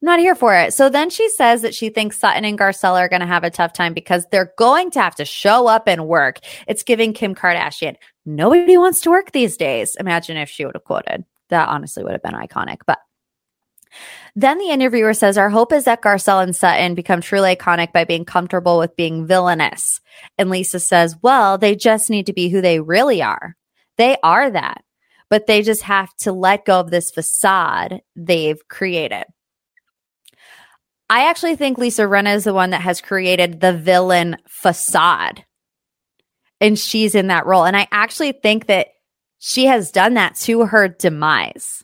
Not 0.02 0.20
here 0.20 0.36
for 0.36 0.54
it. 0.54 0.74
So 0.74 0.90
then 0.90 1.10
she 1.10 1.30
says 1.30 1.62
that 1.62 1.74
she 1.74 1.88
thinks 1.88 2.18
Sutton 2.18 2.44
and 2.44 2.60
Garcelle 2.60 3.00
are 3.00 3.08
going 3.08 3.22
to 3.22 3.26
have 3.26 3.46
a 3.46 3.50
tough 3.50 3.72
time 3.72 3.94
because 3.94 4.26
they're 4.30 4.52
going 4.58 4.92
to 4.92 5.02
have 5.02 5.16
to 5.16 5.24
show 5.24 5.68
up 5.68 5.88
and 5.88 6.06
work. 6.06 6.40
It's 6.68 6.84
giving 6.84 7.14
Kim 7.14 7.34
Kardashian. 7.34 7.96
Nobody 8.26 8.78
wants 8.78 9.02
to 9.02 9.10
work 9.10 9.32
these 9.32 9.58
days. 9.58 9.96
Imagine 10.00 10.38
if 10.38 10.50
she 10.50 10.66
would 10.66 10.76
have 10.76 10.84
quoted. 10.84 11.26
That 11.50 11.70
honestly 11.70 12.04
would 12.04 12.14
have 12.14 12.24
been 12.24 12.34
iconic. 12.34 12.80
But 12.88 13.00
then 14.36 14.58
the 14.58 14.70
interviewer 14.70 15.14
says, 15.14 15.38
Our 15.38 15.50
hope 15.50 15.72
is 15.72 15.86
that 15.86 16.02
Garcelle 16.02 16.42
and 16.42 16.56
Sutton 16.56 16.96
become 16.96 17.22
truly 17.22 17.56
iconic 17.56 17.92
by 17.92 18.04
being 18.04 18.26
comfortable 18.26 18.80
with 18.80 18.96
being 18.96 19.28
villainous. 19.28 20.02
And 20.38 20.50
Lisa 20.50 20.80
says, 20.80 21.18
Well, 21.22 21.58
they 21.58 21.76
just 21.76 22.10
need 22.10 22.26
to 22.28 22.34
be 22.34 22.50
who 22.50 22.62
they 22.62 22.80
really 22.80 23.22
are. 23.22 23.56
They 23.98 24.18
are 24.24 24.50
that, 24.50 24.84
but 25.30 25.46
they 25.46 25.62
just 25.62 25.84
have 25.84 26.16
to 26.22 26.32
let 26.32 26.66
go 26.66 26.80
of 26.80 26.90
this 26.90 27.12
facade 27.12 28.02
they've 28.16 28.68
created. 28.68 29.26
I 31.10 31.30
actually 31.30 31.56
think 31.56 31.78
Lisa 31.78 32.04
Rinna 32.04 32.36
is 32.36 32.46
the 32.46 32.54
one 32.54 32.72
that 32.72 32.82
has 32.82 33.02
created 33.02 33.60
the 33.60 33.74
villain 33.74 34.38
facade. 34.48 35.46
And 36.64 36.80
she's 36.80 37.14
in 37.14 37.28
that 37.28 37.46
role. 37.46 37.66
And 37.66 37.78
I 37.78 37.88
actually 37.92 38.32
think 38.32 38.68
that 38.68 38.88
she 39.38 39.66
has 39.66 39.92
done 39.92 40.14
that 40.14 40.36
to 40.36 40.66
her 40.66 40.88
demise 40.88 41.84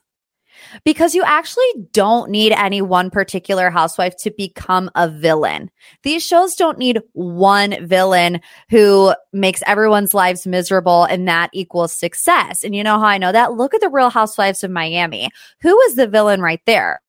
because 0.85 1.13
you 1.13 1.23
actually 1.23 1.65
don't 1.91 2.31
need 2.31 2.53
any 2.53 2.81
one 2.81 3.09
particular 3.09 3.69
housewife 3.69 4.15
to 4.17 4.31
become 4.31 4.89
a 4.95 5.09
villain. 5.09 5.69
These 6.03 6.25
shows 6.25 6.55
don't 6.55 6.77
need 6.77 7.01
one 7.11 7.85
villain 7.85 8.39
who 8.69 9.13
makes 9.33 9.61
everyone's 9.67 10.13
lives 10.13 10.47
miserable 10.47 11.03
and 11.03 11.27
that 11.27 11.49
equals 11.51 11.93
success. 11.93 12.63
And 12.63 12.73
you 12.73 12.81
know 12.81 12.99
how 12.99 13.07
I 13.07 13.17
know 13.17 13.33
that? 13.33 13.53
Look 13.53 13.73
at 13.73 13.81
the 13.81 13.89
Real 13.89 14.09
Housewives 14.09 14.63
of 14.63 14.71
Miami. 14.71 15.29
Who 15.61 15.77
is 15.81 15.95
the 15.95 16.07
villain 16.07 16.41
right 16.41 16.61
there? 16.65 17.01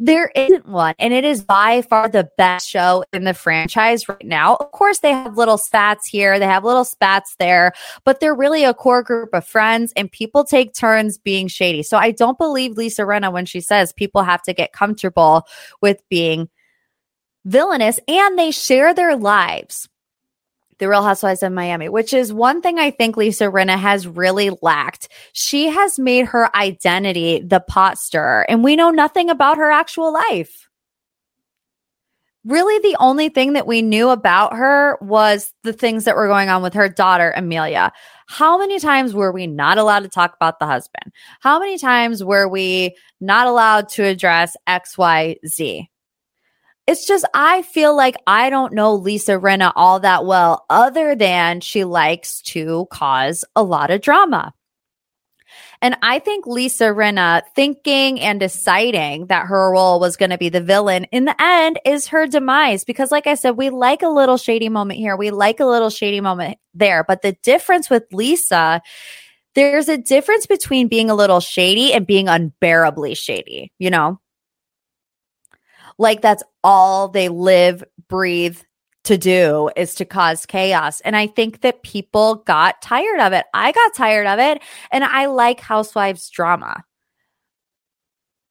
There 0.00 0.30
isn't 0.36 0.68
one, 0.68 0.94
and 1.00 1.12
it 1.12 1.24
is 1.24 1.42
by 1.42 1.82
far 1.82 2.08
the 2.08 2.30
best 2.38 2.68
show 2.68 3.04
in 3.12 3.24
the 3.24 3.34
franchise 3.34 4.08
right 4.08 4.24
now. 4.24 4.54
Of 4.54 4.70
course, 4.70 5.00
they 5.00 5.10
have 5.10 5.36
little 5.36 5.58
spats 5.58 6.06
here, 6.06 6.38
they 6.38 6.46
have 6.46 6.62
little 6.62 6.84
spats 6.84 7.34
there, 7.40 7.72
but 8.04 8.20
they're 8.20 8.34
really 8.34 8.62
a 8.62 8.74
core 8.74 9.02
group 9.02 9.30
of 9.34 9.44
friends, 9.44 9.92
and 9.96 10.10
people 10.10 10.44
take 10.44 10.72
turns 10.72 11.18
being 11.18 11.48
shady. 11.48 11.82
So 11.82 11.98
I 11.98 12.12
don't 12.12 12.38
believe 12.38 12.76
Lisa 12.76 13.02
Rinna 13.02 13.32
when 13.32 13.44
she 13.44 13.60
says 13.60 13.92
people 13.92 14.22
have 14.22 14.42
to 14.42 14.54
get 14.54 14.72
comfortable 14.72 15.48
with 15.82 16.00
being 16.08 16.48
villainous, 17.44 17.98
and 18.06 18.38
they 18.38 18.52
share 18.52 18.94
their 18.94 19.16
lives 19.16 19.88
the 20.78 20.88
Real 20.88 21.02
Housewives 21.02 21.42
of 21.42 21.52
Miami, 21.52 21.88
which 21.88 22.12
is 22.12 22.32
one 22.32 22.62
thing 22.62 22.78
I 22.78 22.90
think 22.90 23.16
Lisa 23.16 23.44
Rinna 23.44 23.78
has 23.78 24.06
really 24.06 24.50
lacked. 24.62 25.08
She 25.32 25.68
has 25.68 25.98
made 25.98 26.26
her 26.26 26.54
identity 26.56 27.40
the 27.40 27.60
pot 27.60 27.98
stirrer, 27.98 28.46
and 28.48 28.62
we 28.62 28.76
know 28.76 28.90
nothing 28.90 29.30
about 29.30 29.58
her 29.58 29.70
actual 29.70 30.12
life. 30.12 30.68
Really, 32.44 32.78
the 32.78 32.96
only 32.98 33.28
thing 33.28 33.54
that 33.54 33.66
we 33.66 33.82
knew 33.82 34.08
about 34.08 34.56
her 34.56 34.96
was 35.02 35.52
the 35.64 35.72
things 35.72 36.04
that 36.04 36.16
were 36.16 36.28
going 36.28 36.48
on 36.48 36.62
with 36.62 36.72
her 36.74 36.88
daughter, 36.88 37.32
Amelia. 37.36 37.92
How 38.26 38.56
many 38.56 38.78
times 38.78 39.12
were 39.12 39.32
we 39.32 39.46
not 39.46 39.76
allowed 39.76 40.04
to 40.04 40.08
talk 40.08 40.34
about 40.34 40.58
the 40.58 40.66
husband? 40.66 41.12
How 41.40 41.58
many 41.58 41.76
times 41.76 42.22
were 42.24 42.48
we 42.48 42.96
not 43.20 43.48
allowed 43.48 43.88
to 43.90 44.04
address 44.04 44.56
XYZ? 44.66 45.88
It's 46.88 47.04
just 47.04 47.26
I 47.34 47.60
feel 47.62 47.94
like 47.94 48.16
I 48.26 48.48
don't 48.48 48.72
know 48.72 48.94
Lisa 48.94 49.32
Rinna 49.32 49.72
all 49.76 50.00
that 50.00 50.24
well, 50.24 50.64
other 50.70 51.14
than 51.14 51.60
she 51.60 51.84
likes 51.84 52.40
to 52.42 52.88
cause 52.90 53.44
a 53.54 53.62
lot 53.62 53.90
of 53.90 54.00
drama. 54.00 54.54
And 55.82 55.98
I 56.00 56.18
think 56.18 56.46
Lisa 56.46 56.84
Rinna 56.84 57.42
thinking 57.54 58.18
and 58.20 58.40
deciding 58.40 59.26
that 59.26 59.46
her 59.46 59.70
role 59.70 60.00
was 60.00 60.16
going 60.16 60.30
to 60.30 60.38
be 60.38 60.48
the 60.48 60.62
villain 60.62 61.04
in 61.12 61.26
the 61.26 61.40
end 61.40 61.78
is 61.84 62.06
her 62.08 62.26
demise. 62.26 62.84
Because 62.84 63.12
like 63.12 63.26
I 63.26 63.34
said, 63.34 63.50
we 63.50 63.68
like 63.68 64.02
a 64.02 64.08
little 64.08 64.38
shady 64.38 64.70
moment 64.70 64.98
here. 64.98 65.14
We 65.14 65.30
like 65.30 65.60
a 65.60 65.66
little 65.66 65.90
shady 65.90 66.22
moment 66.22 66.56
there. 66.72 67.04
But 67.04 67.20
the 67.20 67.36
difference 67.42 67.90
with 67.90 68.04
Lisa, 68.12 68.80
there's 69.54 69.90
a 69.90 69.98
difference 69.98 70.46
between 70.46 70.88
being 70.88 71.10
a 71.10 71.14
little 71.14 71.40
shady 71.40 71.92
and 71.92 72.06
being 72.06 72.28
unbearably 72.28 73.14
shady, 73.14 73.72
you 73.78 73.90
know? 73.90 74.18
Like 75.98 76.22
that's 76.22 76.42
all 76.62 77.08
they 77.08 77.28
live, 77.28 77.84
breathe 78.08 78.58
to 79.04 79.18
do 79.18 79.70
is 79.74 79.94
to 79.96 80.04
cause 80.04 80.46
chaos. 80.46 81.00
And 81.00 81.16
I 81.16 81.26
think 81.26 81.62
that 81.62 81.82
people 81.82 82.36
got 82.36 82.82
tired 82.82 83.20
of 83.20 83.32
it. 83.32 83.46
I 83.54 83.72
got 83.72 83.94
tired 83.94 84.26
of 84.26 84.38
it 84.38 84.62
and 84.92 85.02
I 85.02 85.26
like 85.26 85.60
housewives 85.60 86.28
drama. 86.30 86.84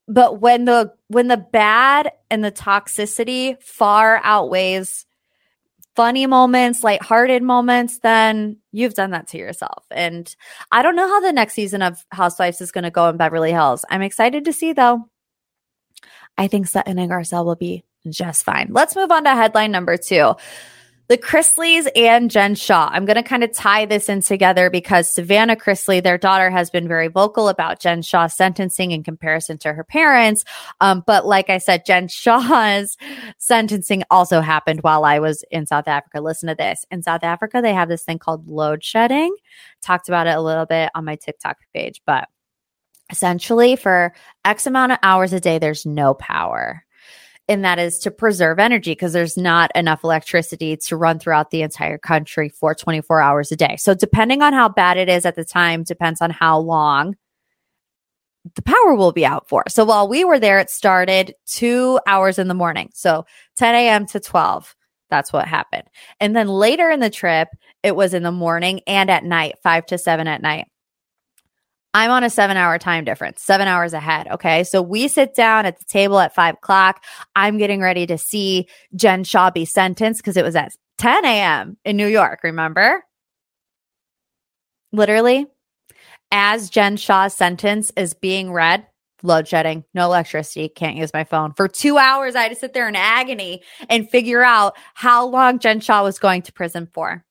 But 0.08 0.40
when 0.42 0.66
the 0.66 0.94
when 1.10 1.28
the 1.28 1.38
bad 1.38 2.12
and 2.32 2.44
the 2.44 2.52
toxicity 2.52 3.62
far 3.62 4.22
outweighs 4.24 5.06
funny 5.96 6.28
moments, 6.28 6.84
lighthearted 6.84 7.44
moments, 7.44 8.00
then 8.00 8.58
you've 8.72 8.94
done 8.94 9.12
that 9.12 9.28
to 9.28 9.38
yourself. 9.38 9.84
And 9.92 10.34
I 10.72 10.82
don't 10.82 10.96
know 10.96 11.08
how 11.08 11.20
the 11.20 11.34
next 11.34 11.56
season 11.56 11.82
of 11.82 12.06
Housewives 12.12 12.62
is 12.62 12.72
going 12.72 12.84
to 12.84 12.92
go 12.92 13.10
in 13.10 13.18
Beverly 13.18 13.52
Hills. 13.52 13.84
I'm 13.90 14.02
excited 14.02 14.46
to 14.46 14.54
see 14.54 14.74
though. 14.74 15.10
I 16.38 16.48
think 16.48 16.68
Sutton 16.68 17.00
and 17.00 17.10
Garcelle 17.10 17.46
will 17.46 17.56
be 17.56 17.84
just 18.10 18.46
fine. 18.46 18.70
Let's 18.72 18.96
move 18.96 19.12
on 19.12 19.24
to 19.24 19.32
headline 19.32 19.72
number 19.72 19.98
two. 19.98 20.36
The 21.10 21.18
Chrisleys 21.18 21.88
and 21.96 22.30
Jen 22.30 22.56
Shaw. 22.56 22.90
I'm 22.92 23.06
going 23.06 23.16
to 23.16 23.24
kind 23.24 23.42
of 23.42 23.54
tie 23.54 23.86
this 23.86 24.10
in 24.10 24.20
together 24.20 24.70
because 24.70 25.14
Savannah 25.14 25.56
Chrisley, 25.56 26.04
their 26.04 26.18
daughter, 26.18 26.50
has 26.50 26.70
been 26.70 26.86
very 26.86 27.08
vocal 27.08 27.48
about 27.48 27.80
Jen 27.80 28.02
Shaw's 28.02 28.36
sentencing 28.36 28.92
in 28.92 29.04
comparison 29.04 29.58
to 29.60 29.72
her 29.72 29.86
parents. 29.86 30.44
Um, 30.82 31.06
but 31.08 31.26
like 31.26 31.50
I 31.50 31.60
said, 31.60 31.86
Jen 31.86 32.10
Shaw's 32.10 32.98
sentencing 33.38 34.04
also 34.12 34.42
happened 34.42 34.82
while 34.82 35.06
I 35.06 35.20
was 35.20 35.46
in 35.50 35.66
South 35.66 35.88
Africa. 35.88 36.20
Listen 36.20 36.50
to 36.50 36.56
this. 36.56 36.86
In 36.92 37.02
South 37.04 37.24
Africa, 37.24 37.62
they 37.62 37.74
have 37.74 37.88
this 37.88 38.04
thing 38.04 38.20
called 38.20 38.50
load 38.50 38.84
shedding. 38.84 39.34
Talked 39.82 40.10
about 40.10 40.28
it 40.28 40.36
a 40.36 40.42
little 40.42 40.66
bit 40.66 40.92
on 40.94 41.06
my 41.06 41.16
TikTok 41.16 41.56
page, 41.74 42.02
but 42.06 42.28
essentially 43.10 43.76
for 43.76 44.14
X 44.46 44.68
amount 44.68 44.92
of 44.92 45.00
hours 45.04 45.34
a 45.34 45.40
day, 45.40 45.60
there's 45.60 45.86
no 45.86 46.14
power. 46.14 46.84
And 47.50 47.64
that 47.64 47.80
is 47.80 48.00
to 48.00 48.12
preserve 48.12 48.60
energy 48.60 48.92
because 48.92 49.14
there's 49.14 49.38
not 49.38 49.72
enough 49.74 50.04
electricity 50.04 50.76
to 50.76 50.98
run 50.98 51.18
throughout 51.18 51.50
the 51.50 51.62
entire 51.62 51.98
country 51.98 52.50
for 52.50 52.76
24 52.76 53.22
hours 53.22 53.52
a 53.54 53.56
day. 53.56 53.78
So, 53.78 53.94
depending 53.94 54.42
on 54.42 54.52
how 54.52 54.68
bad 54.68 54.98
it 54.98 55.08
is 55.08 55.26
at 55.26 55.36
the 55.36 55.46
time, 55.46 55.84
depends 55.84 56.22
on 56.22 56.30
how 56.30 56.60
long 56.60 57.16
the 58.56 58.62
power 58.62 58.96
will 58.96 59.14
be 59.14 59.26
out 59.26 59.48
for. 59.48 59.64
So, 59.70 59.86
while 59.86 60.10
we 60.10 60.26
were 60.26 60.40
there, 60.40 60.60
it 60.60 60.70
started 60.70 61.36
two 61.46 62.02
hours 62.06 62.38
in 62.38 62.50
the 62.50 62.54
morning. 62.54 62.90
So, 62.94 63.26
10 63.56 63.76
a.m. 63.76 64.06
to 64.08 64.20
12. 64.20 64.76
That's 65.10 65.32
what 65.32 65.48
happened. 65.48 65.88
And 66.20 66.36
then 66.36 66.50
later 66.50 66.92
in 66.92 67.00
the 67.00 67.10
trip, 67.10 67.48
it 67.82 67.96
was 67.96 68.14
in 68.14 68.24
the 68.24 68.32
morning 68.32 68.82
and 68.88 69.10
at 69.10 69.24
night, 69.24 69.56
five 69.64 69.86
to 69.86 69.98
seven 69.98 70.28
at 70.28 70.42
night. 70.42 70.68
I'm 71.94 72.12
on 72.12 72.24
a 72.24 72.30
seven 72.30 72.58
hour 72.58 72.78
time 72.78 73.06
difference, 73.06 73.42
seven 73.42 73.68
hours 73.68 73.94
ahead. 73.94 74.28
Okay. 74.28 74.64
So 74.64 74.82
we 74.82 75.08
sit 75.08 75.34
down 75.34 75.66
at 75.66 75.80
the 75.80 75.86
table 75.86 76.20
at 76.20 76.36
five 76.36 76.56
o'clock. 76.56 77.04
I'm 77.36 77.58
getting 77.58 77.82
ready 77.82 78.06
to 78.08 78.18
see 78.18 78.68
Jen 78.96 79.24
Shaw 79.24 79.50
be 79.50 79.66
sentenced 79.66 80.22
because 80.22 80.38
it 80.38 80.44
was 80.44 80.56
at 80.56 80.74
10 80.98 81.26
a.m. 81.26 81.78
in 81.86 81.98
New 81.98 82.08
York. 82.08 82.42
Remember? 82.44 83.04
Literally, 84.92 85.48
as 86.32 86.70
Jen 86.70 86.98
Shaw's 86.98 87.34
sentence 87.34 87.92
is 87.96 88.14
being 88.14 88.52
read, 88.52 88.86
load 89.24 89.48
shedding, 89.48 89.84
no 89.94 90.06
electricity, 90.06 90.70
can't 90.70 90.98
use 90.98 91.12
my 91.14 91.24
phone. 91.24 91.54
For 91.54 91.68
two 91.68 91.98
hours, 91.98 92.36
I 92.36 92.44
had 92.44 92.50
to 92.50 92.56
sit 92.56 92.74
there 92.74 92.88
in 92.88 92.96
agony 92.96 93.62
and 93.90 94.10
figure 94.10 94.44
out 94.44 94.76
how 94.94 95.26
long 95.26 95.60
Jen 95.60 95.80
Shaw 95.80 96.04
was 96.04 96.20
going 96.20 96.42
to 96.44 96.54
prison 96.54 96.88
for 96.94 97.26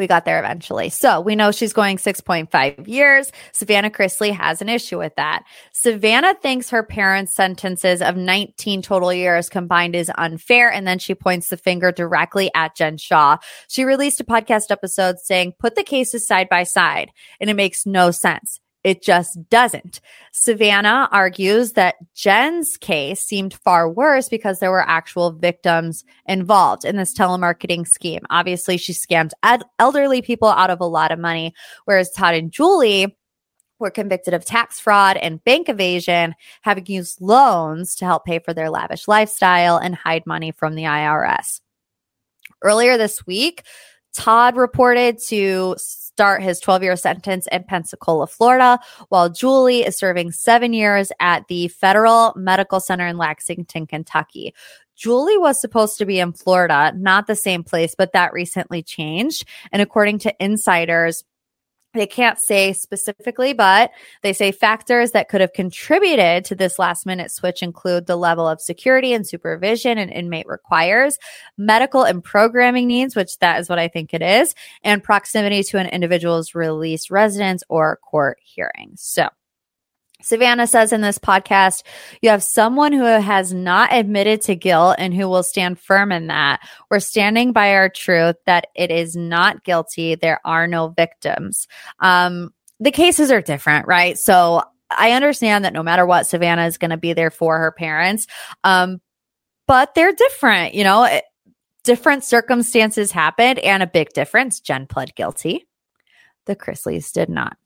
we 0.00 0.08
got 0.08 0.24
there 0.24 0.40
eventually. 0.40 0.88
So 0.88 1.20
we 1.20 1.36
know 1.36 1.52
she's 1.52 1.72
going 1.72 1.98
6.5 1.98 2.88
years. 2.88 3.30
Savannah 3.52 3.90
Chrisley 3.90 4.32
has 4.32 4.60
an 4.60 4.68
issue 4.68 4.98
with 4.98 5.14
that. 5.14 5.44
Savannah 5.72 6.34
thinks 6.34 6.70
her 6.70 6.82
parents' 6.82 7.34
sentences 7.34 8.02
of 8.02 8.16
19 8.16 8.82
total 8.82 9.12
years 9.12 9.48
combined 9.48 9.94
is 9.94 10.10
unfair. 10.16 10.72
And 10.72 10.86
then 10.86 10.98
she 10.98 11.14
points 11.14 11.48
the 11.48 11.56
finger 11.56 11.92
directly 11.92 12.50
at 12.54 12.74
Jen 12.74 12.96
Shaw. 12.96 13.36
She 13.68 13.84
released 13.84 14.20
a 14.20 14.24
podcast 14.24 14.70
episode 14.70 15.20
saying, 15.20 15.54
put 15.60 15.76
the 15.76 15.84
cases 15.84 16.26
side 16.26 16.48
by 16.48 16.64
side 16.64 17.12
and 17.38 17.48
it 17.48 17.54
makes 17.54 17.86
no 17.86 18.10
sense. 18.10 18.58
It 18.82 19.02
just 19.02 19.38
doesn't. 19.50 20.00
Savannah 20.32 21.08
argues 21.12 21.72
that 21.72 21.96
Jen's 22.14 22.78
case 22.78 23.20
seemed 23.20 23.52
far 23.52 23.90
worse 23.90 24.30
because 24.30 24.58
there 24.58 24.70
were 24.70 24.88
actual 24.88 25.32
victims 25.32 26.02
involved 26.26 26.86
in 26.86 26.96
this 26.96 27.12
telemarketing 27.12 27.86
scheme. 27.86 28.22
Obviously, 28.30 28.78
she 28.78 28.94
scammed 28.94 29.32
elderly 29.78 30.22
people 30.22 30.48
out 30.48 30.70
of 30.70 30.80
a 30.80 30.86
lot 30.86 31.12
of 31.12 31.18
money, 31.18 31.52
whereas 31.84 32.10
Todd 32.10 32.34
and 32.34 32.50
Julie 32.50 33.14
were 33.78 33.90
convicted 33.90 34.32
of 34.32 34.44
tax 34.44 34.80
fraud 34.80 35.18
and 35.18 35.44
bank 35.44 35.68
evasion, 35.68 36.34
having 36.62 36.86
used 36.86 37.20
loans 37.20 37.94
to 37.96 38.06
help 38.06 38.24
pay 38.24 38.38
for 38.38 38.54
their 38.54 38.70
lavish 38.70 39.08
lifestyle 39.08 39.76
and 39.76 39.94
hide 39.94 40.24
money 40.26 40.52
from 40.52 40.74
the 40.74 40.84
IRS. 40.84 41.60
Earlier 42.62 42.96
this 42.96 43.26
week, 43.26 43.64
Todd 44.14 44.56
reported 44.56 45.18
to 45.28 45.76
start 46.12 46.42
his 46.42 46.60
12 46.60 46.82
year 46.82 46.96
sentence 46.96 47.46
in 47.52 47.64
Pensacola, 47.64 48.26
Florida, 48.26 48.78
while 49.08 49.30
Julie 49.30 49.86
is 49.86 49.96
serving 49.96 50.32
seven 50.32 50.72
years 50.72 51.12
at 51.20 51.46
the 51.48 51.68
Federal 51.68 52.32
Medical 52.36 52.80
Center 52.80 53.06
in 53.06 53.16
Lexington, 53.16 53.86
Kentucky. 53.86 54.54
Julie 54.96 55.38
was 55.38 55.60
supposed 55.60 55.96
to 55.96 56.04
be 56.04 56.20
in 56.20 56.32
Florida, 56.32 56.92
not 56.94 57.26
the 57.26 57.36
same 57.36 57.64
place, 57.64 57.94
but 57.96 58.12
that 58.12 58.34
recently 58.34 58.82
changed. 58.82 59.48
And 59.72 59.80
according 59.80 60.18
to 60.20 60.44
insiders, 60.44 61.24
they 61.94 62.06
can't 62.06 62.38
say 62.38 62.72
specifically, 62.72 63.52
but 63.52 63.90
they 64.22 64.32
say 64.32 64.52
factors 64.52 65.10
that 65.12 65.28
could 65.28 65.40
have 65.40 65.52
contributed 65.52 66.44
to 66.46 66.54
this 66.54 66.78
last 66.78 67.06
minute 67.06 67.30
switch 67.30 67.62
include 67.62 68.06
the 68.06 68.16
level 68.16 68.46
of 68.46 68.60
security 68.60 69.12
and 69.12 69.26
supervision 69.26 69.98
an 69.98 70.08
inmate 70.10 70.46
requires, 70.46 71.18
medical 71.58 72.04
and 72.04 72.22
programming 72.22 72.86
needs, 72.86 73.16
which 73.16 73.38
that 73.38 73.60
is 73.60 73.68
what 73.68 73.78
I 73.78 73.88
think 73.88 74.14
it 74.14 74.22
is, 74.22 74.54
and 74.84 75.02
proximity 75.02 75.62
to 75.64 75.78
an 75.78 75.86
individual's 75.86 76.54
released 76.54 77.10
residence 77.10 77.62
or 77.68 77.98
court 78.04 78.38
hearing. 78.42 78.92
So 78.96 79.28
Savannah 80.22 80.66
says 80.66 80.92
in 80.92 81.00
this 81.00 81.18
podcast, 81.18 81.82
you 82.22 82.30
have 82.30 82.42
someone 82.42 82.92
who 82.92 83.04
has 83.04 83.52
not 83.52 83.92
admitted 83.92 84.40
to 84.42 84.56
guilt 84.56 84.96
and 84.98 85.14
who 85.14 85.28
will 85.28 85.42
stand 85.42 85.78
firm 85.78 86.12
in 86.12 86.28
that. 86.28 86.60
We're 86.90 87.00
standing 87.00 87.52
by 87.52 87.74
our 87.74 87.88
truth 87.88 88.36
that 88.46 88.68
it 88.74 88.90
is 88.90 89.16
not 89.16 89.64
guilty. 89.64 90.14
There 90.14 90.40
are 90.44 90.66
no 90.66 90.88
victims. 90.88 91.66
Um, 91.98 92.52
the 92.78 92.90
cases 92.90 93.30
are 93.30 93.42
different, 93.42 93.86
right? 93.86 94.18
So 94.18 94.62
I 94.90 95.12
understand 95.12 95.64
that 95.64 95.72
no 95.72 95.82
matter 95.82 96.06
what, 96.06 96.26
Savannah 96.26 96.66
is 96.66 96.78
going 96.78 96.90
to 96.90 96.96
be 96.96 97.12
there 97.12 97.30
for 97.30 97.58
her 97.58 97.72
parents. 97.72 98.26
Um, 98.64 99.00
but 99.66 99.94
they're 99.94 100.12
different, 100.12 100.74
you 100.74 100.82
know, 100.82 101.04
it, 101.04 101.24
different 101.84 102.24
circumstances 102.24 103.12
happened 103.12 103.58
and 103.60 103.82
a 103.82 103.86
big 103.86 104.12
difference. 104.12 104.60
Jen 104.60 104.86
pled 104.86 105.14
guilty. 105.14 105.66
The 106.46 106.56
Chrisleys 106.56 107.12
did 107.12 107.28
not. 107.28 107.56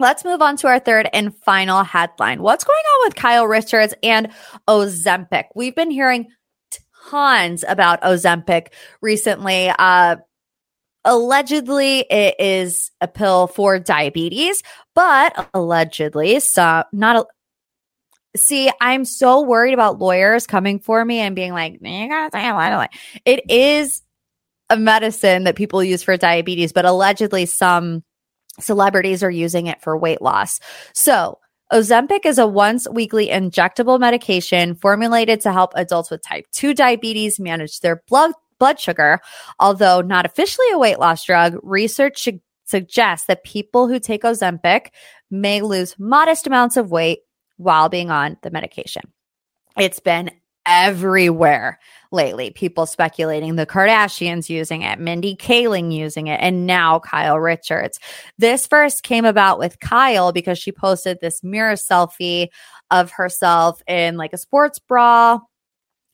Let's 0.00 0.24
move 0.24 0.40
on 0.40 0.56
to 0.58 0.68
our 0.68 0.78
third 0.78 1.08
and 1.12 1.36
final 1.38 1.82
headline. 1.82 2.40
What's 2.40 2.64
going 2.64 2.78
on 2.78 3.08
with 3.08 3.16
Kyle 3.16 3.46
Richards 3.46 3.94
and 4.02 4.28
Ozempic? 4.68 5.46
We've 5.56 5.74
been 5.74 5.90
hearing 5.90 6.28
tons 7.10 7.64
about 7.66 8.02
Ozempic 8.02 8.68
recently. 9.02 9.72
Uh, 9.76 10.16
allegedly, 11.04 12.00
it 12.10 12.36
is 12.38 12.92
a 13.00 13.08
pill 13.08 13.48
for 13.48 13.80
diabetes, 13.80 14.62
but 14.94 15.48
allegedly, 15.52 16.38
so 16.40 16.84
not 16.92 17.16
a, 17.16 17.26
See, 18.36 18.70
I'm 18.80 19.04
so 19.04 19.40
worried 19.40 19.72
about 19.72 19.98
lawyers 19.98 20.46
coming 20.46 20.78
for 20.78 21.04
me 21.04 21.18
and 21.18 21.34
being 21.34 21.52
like, 21.52 21.78
you 21.80 22.08
gotta 22.08 22.30
say 22.30 22.84
it. 22.84 22.90
It 23.24 23.50
is 23.50 24.02
a 24.70 24.76
medicine 24.76 25.44
that 25.44 25.56
people 25.56 25.82
use 25.82 26.02
for 26.02 26.16
diabetes, 26.16 26.72
but 26.72 26.84
allegedly 26.84 27.46
some 27.46 28.04
celebrities 28.60 29.22
are 29.22 29.30
using 29.30 29.66
it 29.66 29.80
for 29.80 29.96
weight 29.96 30.22
loss. 30.22 30.60
So, 30.94 31.38
Ozempic 31.72 32.24
is 32.24 32.38
a 32.38 32.46
once 32.46 32.88
weekly 32.90 33.28
injectable 33.28 34.00
medication 34.00 34.74
formulated 34.74 35.42
to 35.42 35.52
help 35.52 35.72
adults 35.76 36.10
with 36.10 36.22
type 36.22 36.46
2 36.52 36.72
diabetes 36.72 37.38
manage 37.38 37.80
their 37.80 38.02
blood 38.08 38.32
blood 38.58 38.80
sugar. 38.80 39.20
Although 39.60 40.00
not 40.00 40.26
officially 40.26 40.66
a 40.72 40.78
weight 40.78 40.98
loss 40.98 41.24
drug, 41.24 41.56
research 41.62 42.28
suggests 42.64 43.26
that 43.26 43.44
people 43.44 43.88
who 43.88 44.00
take 44.00 44.22
Ozempic 44.22 44.88
may 45.30 45.62
lose 45.62 45.94
modest 45.98 46.46
amounts 46.46 46.76
of 46.76 46.90
weight 46.90 47.20
while 47.56 47.88
being 47.88 48.10
on 48.10 48.36
the 48.42 48.50
medication. 48.50 49.02
It's 49.76 50.00
been 50.00 50.30
everywhere 50.68 51.78
lately. 52.12 52.50
People 52.50 52.86
speculating 52.86 53.56
the 53.56 53.66
Kardashians 53.66 54.48
using 54.48 54.82
it, 54.82 55.00
Mindy 55.00 55.34
Kaling 55.34 55.92
using 55.92 56.26
it, 56.28 56.38
and 56.40 56.66
now 56.66 57.00
Kyle 57.00 57.40
Richards. 57.40 57.98
This 58.36 58.66
first 58.66 59.02
came 59.02 59.24
about 59.24 59.58
with 59.58 59.80
Kyle 59.80 60.32
because 60.32 60.58
she 60.58 60.70
posted 60.70 61.18
this 61.20 61.42
mirror 61.42 61.74
selfie 61.74 62.48
of 62.90 63.10
herself 63.10 63.82
in 63.86 64.16
like 64.16 64.32
a 64.32 64.38
sports 64.38 64.78
bra 64.78 65.40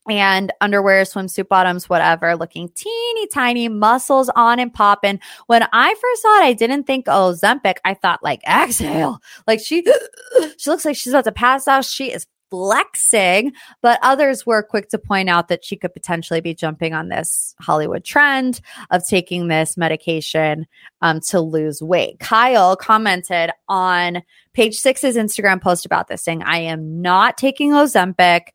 and 0.08 0.52
underwear, 0.60 1.02
swimsuit 1.04 1.48
bottoms, 1.48 1.88
whatever, 1.88 2.36
looking 2.36 2.68
teeny 2.68 3.26
tiny, 3.28 3.68
muscles 3.68 4.30
on 4.36 4.58
and 4.58 4.72
popping. 4.72 5.18
When 5.46 5.66
I 5.72 5.94
first 5.94 6.22
saw 6.22 6.40
it, 6.40 6.44
I 6.44 6.52
didn't 6.52 6.84
think, 6.84 7.06
oh, 7.08 7.34
Zempic. 7.34 7.76
I 7.84 7.94
thought 7.94 8.22
like 8.22 8.42
exhale. 8.46 9.20
Like 9.46 9.60
she, 9.60 9.82
she 10.58 10.70
looks 10.70 10.84
like 10.84 10.96
she's 10.96 11.12
about 11.12 11.24
to 11.24 11.32
pass 11.32 11.66
out. 11.66 11.84
She 11.84 12.12
is 12.12 12.26
flexing, 12.50 13.52
but 13.82 13.98
others 14.02 14.46
were 14.46 14.62
quick 14.62 14.88
to 14.90 14.98
point 14.98 15.28
out 15.28 15.48
that 15.48 15.64
she 15.64 15.76
could 15.76 15.92
potentially 15.92 16.40
be 16.40 16.54
jumping 16.54 16.94
on 16.94 17.08
this 17.08 17.54
Hollywood 17.60 18.04
trend 18.04 18.60
of 18.90 19.02
taking 19.08 19.48
this 19.48 19.76
medication 19.76 20.66
um, 21.00 21.20
to 21.28 21.40
lose 21.40 21.82
weight. 21.82 22.18
Kyle 22.20 22.76
commented 22.76 23.50
on 23.68 24.22
page 24.52 24.76
six's 24.76 25.16
Instagram 25.16 25.60
post 25.60 25.84
about 25.84 26.08
this 26.08 26.22
saying, 26.22 26.42
I 26.42 26.58
am 26.58 27.02
not 27.02 27.36
taking 27.36 27.72
Ozempic. 27.72 28.48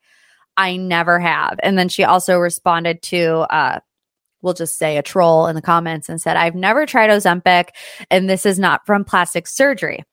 I 0.56 0.78
never 0.78 1.20
have. 1.20 1.60
And 1.64 1.78
then 1.78 1.90
she 1.90 2.04
also 2.04 2.38
responded 2.38 3.02
to, 3.04 3.40
uh, 3.54 3.80
we'll 4.42 4.54
just 4.54 4.78
say 4.78 4.98
a 4.98 5.02
troll 5.02 5.48
in 5.48 5.56
the 5.56 5.62
comments 5.62 6.10
and 6.10 6.22
said, 6.22 6.38
I've 6.38 6.56
never 6.56 6.86
tried 6.86 7.10
Ozempic 7.10 7.70
and 8.10 8.30
this 8.30 8.46
is 8.46 8.60
not 8.60 8.86
from 8.86 9.04
plastic 9.04 9.48
surgery. 9.48 10.04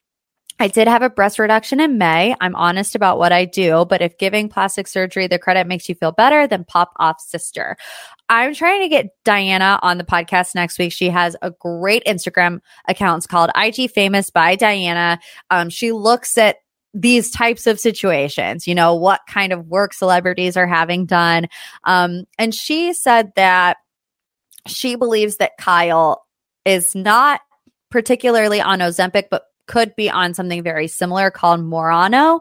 I 0.59 0.69
did 0.69 0.89
have 0.89 1.03
a 1.03 1.11
breast 1.11 1.39
reduction 1.39 1.81
in 1.81 1.99
May. 1.99 2.35
I'm 2.41 2.57
honest 2.57 2.95
about 2.95 3.19
what 3.19 3.33
I 3.33 3.45
do, 3.45 3.85
but 3.85 4.01
if 4.01 4.17
giving 4.17 4.49
plastic 4.49 4.89
surgery 4.89 5.27
the 5.27 5.39
credit 5.39 5.67
makes 5.67 5.89
you 5.89 5.95
feel 5.95 6.13
better, 6.13 6.47
then 6.47 6.65
pop 6.65 6.93
off 6.97 7.21
sister. 7.21 7.77
I'm 8.29 8.55
trying 8.55 8.81
to 8.81 8.89
get 8.89 9.11
Diana 9.25 9.79
on 9.83 9.99
the 9.99 10.05
podcast 10.05 10.55
next 10.55 10.79
week. 10.79 10.93
She 10.93 11.11
has 11.11 11.37
a 11.43 11.51
great 11.51 12.05
Instagram 12.05 12.61
account. 12.89 13.29
Called 13.29 13.51
IG 13.57 13.91
Famous 13.91 14.31
by 14.31 14.57
Diana. 14.57 15.19
Um, 15.51 15.71
she 15.71 15.93
looks 15.93 16.37
at 16.39 16.57
these 16.95 17.31
types 17.31 17.67
of 17.67 17.79
situations, 17.79 18.67
you 18.67 18.75
know, 18.75 18.95
what 18.95 19.21
kind 19.29 19.53
of 19.53 19.67
work 19.67 19.93
celebrities 19.93 20.57
are 20.57 20.67
having 20.67 21.05
done. 21.05 21.47
Um, 21.85 22.25
and 22.39 22.55
she 22.55 22.95
said 22.95 23.33
that 23.37 23.77
she 24.67 24.97
believes 24.97 25.37
that 25.37 25.59
Kyle 25.59 26.25
is 26.65 26.95
not 26.95 27.41
particularly 27.91 28.61
on 28.61 28.79
Ozempic, 28.79 29.25
but 29.31 29.45
could 29.67 29.95
be 29.97 30.11
on 30.11 30.35
something 30.35 30.63
very 30.63 30.89
similar 30.89 31.31
called 31.31 31.65
Morano. 31.65 32.41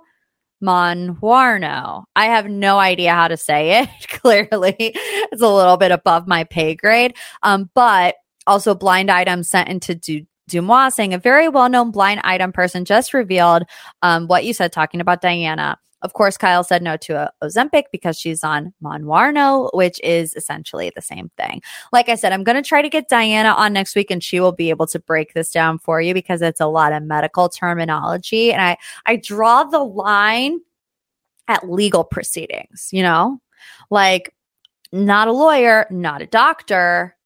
Monhuarno. 0.63 2.05
I 2.15 2.25
have 2.25 2.47
no 2.47 2.79
idea 2.79 3.13
how 3.13 3.27
to 3.27 3.37
say 3.37 3.81
it. 3.81 3.89
Clearly, 4.07 4.75
it's 4.79 5.41
a 5.41 5.53
little 5.53 5.77
bit 5.77 5.91
above 5.91 6.27
my 6.27 6.43
pay 6.45 6.75
grade. 6.75 7.15
Um, 7.43 7.69
but 7.75 8.15
also 8.47 8.73
blind 8.73 9.11
item 9.11 9.43
sent 9.43 9.69
into 9.69 9.95
du- 9.95 10.25
DeuxMoi 10.49 10.91
saying 10.91 11.13
a 11.13 11.17
very 11.17 11.49
well 11.49 11.69
known 11.69 11.91
blind 11.91 12.21
item 12.23 12.51
person 12.51 12.85
just 12.85 13.13
revealed 13.13 13.63
um, 14.01 14.27
what 14.27 14.45
you 14.45 14.53
said, 14.53 14.71
talking 14.71 15.01
about 15.01 15.21
Diana. 15.21 15.77
Of 16.05 16.13
course, 16.13 16.37
Kyle 16.37 16.63
said 16.63 16.83
no 16.83 16.97
to 16.97 17.15
a 17.15 17.31
Ozempic 17.43 17.85
because 17.91 18.19
she's 18.19 18.43
on 18.43 18.75
Monwarno, 18.79 19.71
which 19.73 19.99
is 20.03 20.35
essentially 20.35 20.91
the 20.95 21.01
same 21.01 21.31
thing. 21.35 21.63
Like 21.91 22.09
I 22.09 22.15
said, 22.15 22.31
I'm 22.31 22.43
going 22.43 22.61
to 22.61 22.67
try 22.67 22.83
to 22.83 22.89
get 22.89 23.09
Diana 23.09 23.49
on 23.49 23.73
next 23.73 23.95
week 23.95 24.11
and 24.11 24.23
she 24.23 24.39
will 24.39 24.51
be 24.51 24.69
able 24.69 24.85
to 24.85 24.99
break 24.99 25.33
this 25.33 25.51
down 25.51 25.79
for 25.79 25.99
you 25.99 26.13
because 26.13 26.43
it's 26.43 26.61
a 26.61 26.67
lot 26.67 26.93
of 26.93 27.01
medical 27.01 27.49
terminology. 27.49 28.53
And 28.53 28.61
I, 28.61 28.77
I 29.07 29.15
draw 29.15 29.63
the 29.63 29.83
line 29.83 30.59
at 31.47 31.67
legal 31.67 32.03
proceedings, 32.03 32.89
you 32.91 33.01
know, 33.01 33.41
like 33.89 34.31
not 34.91 35.27
a 35.27 35.31
lawyer, 35.31 35.87
not 35.89 36.21
a 36.21 36.27
doctor, 36.27 37.17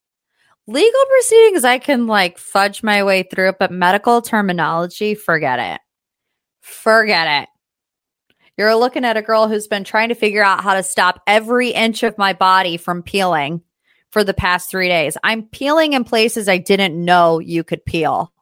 legal 0.67 1.05
proceedings, 1.09 1.65
I 1.65 1.79
can 1.79 2.07
like 2.07 2.37
fudge 2.37 2.81
my 2.81 3.03
way 3.03 3.23
through 3.23 3.49
it, 3.49 3.59
but 3.59 3.71
medical 3.71 4.21
terminology, 4.21 5.15
forget 5.15 5.59
it. 5.59 5.81
Forget 6.61 7.43
it. 7.43 7.49
You're 8.59 8.75
looking 8.75 9.05
at 9.05 9.15
a 9.15 9.21
girl 9.21 9.47
who's 9.47 9.69
been 9.69 9.85
trying 9.85 10.09
to 10.09 10.15
figure 10.15 10.43
out 10.43 10.61
how 10.61 10.73
to 10.73 10.83
stop 10.83 11.21
every 11.25 11.69
inch 11.69 12.03
of 12.03 12.17
my 12.17 12.33
body 12.33 12.75
from 12.75 13.03
peeling 13.03 13.61
for 14.11 14.25
the 14.25 14.33
past 14.33 14.69
three 14.69 14.89
days. 14.89 15.15
I'm 15.23 15.43
peeling 15.43 15.93
in 15.93 16.03
places 16.03 16.49
I 16.49 16.57
didn't 16.57 16.93
know 16.93 17.39
you 17.39 17.63
could 17.63 17.85
peel 17.85 18.33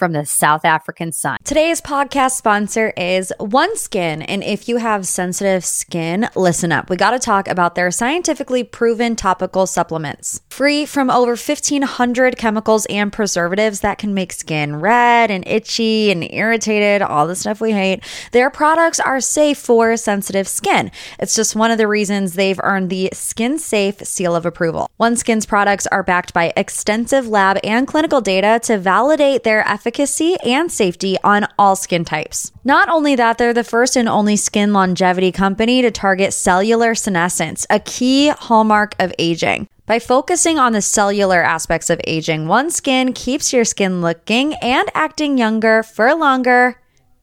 from 0.00 0.12
the 0.12 0.24
South 0.24 0.64
African 0.64 1.12
sun. 1.12 1.36
Today's 1.44 1.82
podcast 1.82 2.30
sponsor 2.30 2.94
is 2.96 3.34
OneSkin. 3.38 4.24
And 4.26 4.42
if 4.42 4.66
you 4.66 4.78
have 4.78 5.06
sensitive 5.06 5.62
skin, 5.62 6.26
listen 6.34 6.72
up. 6.72 6.88
We 6.88 6.96
got 6.96 7.10
to 7.10 7.18
talk 7.18 7.46
about 7.46 7.74
their 7.74 7.90
scientifically 7.90 8.64
proven 8.64 9.14
topical 9.14 9.66
supplements. 9.66 10.40
Free 10.48 10.86
from 10.86 11.10
over 11.10 11.32
1,500 11.32 12.38
chemicals 12.38 12.86
and 12.86 13.12
preservatives 13.12 13.80
that 13.80 13.98
can 13.98 14.14
make 14.14 14.32
skin 14.32 14.76
red 14.76 15.30
and 15.30 15.46
itchy 15.46 16.10
and 16.10 16.24
irritated, 16.32 17.02
all 17.02 17.26
the 17.26 17.36
stuff 17.36 17.60
we 17.60 17.72
hate. 17.72 18.02
Their 18.32 18.48
products 18.48 19.00
are 19.00 19.20
safe 19.20 19.58
for 19.58 19.98
sensitive 19.98 20.48
skin. 20.48 20.90
It's 21.18 21.34
just 21.34 21.54
one 21.54 21.70
of 21.70 21.76
the 21.76 21.86
reasons 21.86 22.32
they've 22.32 22.60
earned 22.62 22.88
the 22.88 23.10
Skin 23.12 23.58
Safe 23.58 23.98
seal 23.98 24.34
of 24.34 24.46
approval. 24.46 24.88
OneSkin's 24.98 25.44
products 25.44 25.86
are 25.88 26.02
backed 26.02 26.32
by 26.32 26.54
extensive 26.56 27.28
lab 27.28 27.58
and 27.62 27.86
clinical 27.86 28.22
data 28.22 28.58
to 28.62 28.78
validate 28.78 29.42
their 29.42 29.60
efficacy 29.68 29.89
efficacy 29.90 30.36
and 30.44 30.70
safety 30.70 31.16
on 31.24 31.44
all 31.58 31.74
skin 31.74 32.04
types. 32.04 32.52
Not 32.62 32.88
only 32.88 33.16
that, 33.16 33.38
they're 33.38 33.52
the 33.52 33.64
first 33.64 33.96
and 33.96 34.08
only 34.08 34.36
skin 34.36 34.72
longevity 34.72 35.32
company 35.32 35.82
to 35.82 35.90
target 35.90 36.32
cellular 36.32 36.94
senescence, 36.94 37.66
a 37.68 37.80
key 37.80 38.28
hallmark 38.28 38.94
of 39.00 39.12
aging. 39.18 39.66
By 39.86 39.98
focusing 39.98 40.60
on 40.60 40.72
the 40.72 40.80
cellular 40.80 41.42
aspects 41.42 41.90
of 41.90 42.00
aging, 42.06 42.46
OneSkin 42.46 43.16
keeps 43.16 43.52
your 43.52 43.64
skin 43.64 44.00
looking 44.00 44.54
and 44.62 44.88
acting 44.94 45.36
younger 45.36 45.82
for 45.82 46.14
longer 46.14 46.79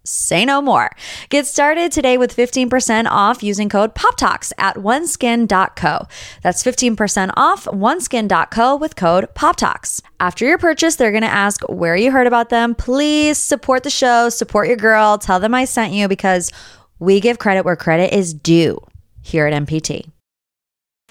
say 0.07 0.45
no 0.45 0.61
more. 0.61 0.91
Get 1.29 1.45
started 1.45 1.91
today 1.91 2.17
with 2.17 2.35
15% 2.35 3.07
off 3.09 3.43
using 3.43 3.69
code 3.69 3.93
POPTALKS 3.95 4.53
at 4.57 4.75
oneskin.co. 4.75 6.07
That's 6.41 6.63
15% 6.63 7.31
off 7.35 7.65
oneskin.co 7.65 8.75
with 8.75 8.95
code 8.95 9.27
POPTALKS. 9.35 10.01
After 10.19 10.45
your 10.45 10.57
purchase, 10.57 10.95
they're 10.95 11.11
going 11.11 11.21
to 11.21 11.27
ask 11.27 11.61
where 11.69 11.95
you 11.95 12.11
heard 12.11 12.27
about 12.27 12.49
them. 12.49 12.75
Please 12.75 13.37
support 13.37 13.83
the 13.83 13.89
show, 13.89 14.29
support 14.29 14.67
your 14.67 14.77
girl, 14.77 15.17
tell 15.17 15.39
them 15.39 15.53
I 15.53 15.65
sent 15.65 15.93
you 15.93 16.07
because 16.07 16.51
we 16.99 17.19
give 17.19 17.39
credit 17.39 17.65
where 17.65 17.75
credit 17.75 18.13
is 18.13 18.33
due 18.33 18.79
here 19.21 19.45
at 19.45 19.53
MPT. 19.65 20.09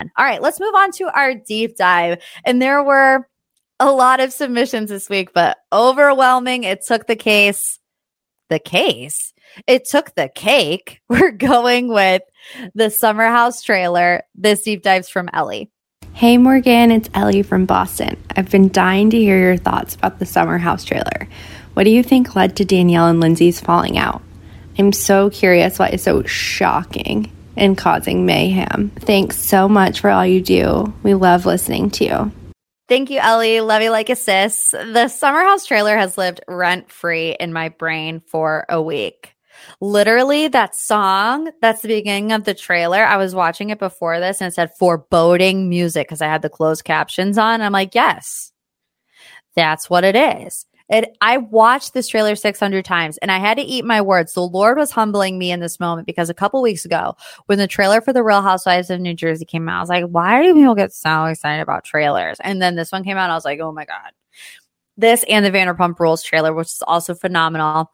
All 0.01 0.25
right, 0.25 0.43
let's 0.43 0.61
move 0.61 0.75
on 0.75 0.93
to 0.93 1.05
our 1.15 1.35
deep 1.35 1.77
dive. 1.77 2.23
And 2.45 2.61
there 2.61 2.83
were 2.83 3.27
a 3.81 3.91
lot 3.91 4.21
of 4.21 4.33
submissions 4.33 4.91
this 4.91 5.09
week, 5.09 5.33
but 5.33 5.59
overwhelming. 5.73 6.65
It 6.65 6.85
took 6.85 7.07
the 7.07 7.17
case 7.17 7.79
the 8.49 8.59
case. 8.59 9.33
It 9.67 9.85
took 9.85 10.15
the 10.15 10.29
cake. 10.29 11.01
We're 11.09 11.31
going 11.31 11.89
with 11.89 12.23
the 12.75 12.91
Summer 12.91 13.27
House 13.27 13.63
trailer. 13.63 14.23
This 14.35 14.63
deep 14.63 14.83
dives 14.83 15.09
from 15.09 15.29
Ellie. 15.33 15.71
Hey 16.13 16.39
Morgan, 16.39 16.93
it's 16.93 17.11
Ellie 17.13 17.43
from 17.43 17.67
Boston. 17.67 18.17
I've 18.35 18.51
been 18.51 18.71
dying 18.71 19.11
to 19.11 19.19
hear 19.19 19.39
your 19.39 19.57
thoughts 19.59 19.97
about 19.97 20.19
the 20.19 20.25
Summer 20.25 20.57
House 20.57 20.85
trailer. 20.85 21.29
What 21.75 21.85
do 21.85 21.91
you 21.91 22.03
think 22.03 22.35
led 22.35 22.57
to 22.57 22.65
Danielle 22.65 23.09
and 23.09 23.21
Lindsay's 23.21 23.61
falling 23.61 23.99
out? 23.99 24.23
I'm 24.79 24.93
so 24.93 25.29
curious 25.29 25.79
why 25.79 25.89
it's 25.89 26.05
so 26.05 26.23
shocking 26.23 27.31
and 27.57 27.77
causing 27.77 28.25
mayhem. 28.25 28.91
Thanks 29.01 29.39
so 29.39 29.69
much 29.69 30.01
for 30.01 30.11
all 30.11 30.27
you 30.27 30.41
do. 30.41 30.93
We 31.03 31.15
love 31.15 31.45
listening 31.45 31.91
to 31.91 32.05
you. 32.05 32.33
Thank 32.89 33.11
you, 33.11 33.19
Ellie. 33.19 33.61
Love 33.61 33.83
you 33.83 33.91
like 33.91 34.11
a 34.11 34.17
sis. 34.17 34.71
The 34.71 35.09
Summer 35.09 35.41
House 35.41 35.67
trailer 35.67 35.97
has 35.97 36.17
lived 36.17 36.41
rent 36.47 36.91
free 36.91 37.37
in 37.41 37.53
my 37.53 37.69
brain 37.69 38.23
for 38.29 38.65
a 38.69 38.81
week. 38.81 39.35
Literally, 39.81 40.49
that 40.49 40.77
song, 40.77 41.51
that's 41.61 41.83
the 41.83 41.89
beginning 41.89 42.31
of 42.31 42.45
the 42.45 42.55
trailer. 42.55 43.05
I 43.05 43.17
was 43.17 43.35
watching 43.35 43.71
it 43.71 43.81
before 43.81 44.21
this 44.21 44.41
and 44.41 44.49
it 44.49 44.55
said 44.55 44.71
foreboding 44.79 45.69
music 45.69 46.07
because 46.07 46.23
I 46.23 46.29
had 46.29 46.43
the 46.43 46.49
closed 46.49 46.85
captions 46.85 47.39
on. 47.39 47.61
I'm 47.61 47.73
like, 47.73 47.95
yes, 47.95 48.53
that's 49.57 49.91
what 49.91 50.05
it 50.05 50.15
is. 50.15 50.67
It, 50.89 51.17
I 51.21 51.39
watched 51.39 51.95
this 51.95 52.07
trailer 52.07 52.37
600 52.37 52.85
times 52.85 53.19
and 53.19 53.33
I 53.33 53.39
had 53.39 53.57
to 53.57 53.63
eat 53.63 53.85
my 53.85 54.01
words. 54.01 54.35
The 54.35 54.43
Lord 54.43 54.79
was 54.79 54.93
humbling 54.93 55.37
me 55.37 55.51
in 55.51 55.61
this 55.61 55.81
moment 55.81 56.07
because 56.07 56.31
a 56.31 56.35
couple 56.35 56.63
weeks 56.63 56.85
ago, 56.85 57.17
when 57.47 57.59
the 57.59 57.67
trailer 57.67 58.01
for 58.01 58.13
The 58.13 58.23
Real 58.23 58.43
Housewives 58.43 58.89
of 58.91 59.01
New 59.01 59.15
Jersey 59.15 59.45
came 59.45 59.69
out, 59.69 59.79
I 59.79 59.81
was 59.81 59.89
like, 59.89 60.05
why 60.07 60.43
do 60.43 60.55
people 60.55 60.77
get 60.77 60.93
so 60.93 61.25
excited 61.25 61.61
about 61.61 61.85
trailers? 61.85 62.39
And 62.41 62.63
then 62.63 62.77
this 62.77 62.93
one 62.93 63.03
came 63.03 63.17
out, 63.17 63.25
and 63.25 63.33
I 63.33 63.35
was 63.35 63.45
like, 63.45 63.59
oh 63.59 63.73
my 63.73 63.85
God. 63.85 64.13
This 64.97 65.25
and 65.29 65.45
the 65.45 65.51
Vanderpump 65.51 65.99
Rules 65.99 66.23
trailer, 66.23 66.55
which 66.55 66.69
is 66.69 66.83
also 66.87 67.15
phenomenal. 67.15 67.91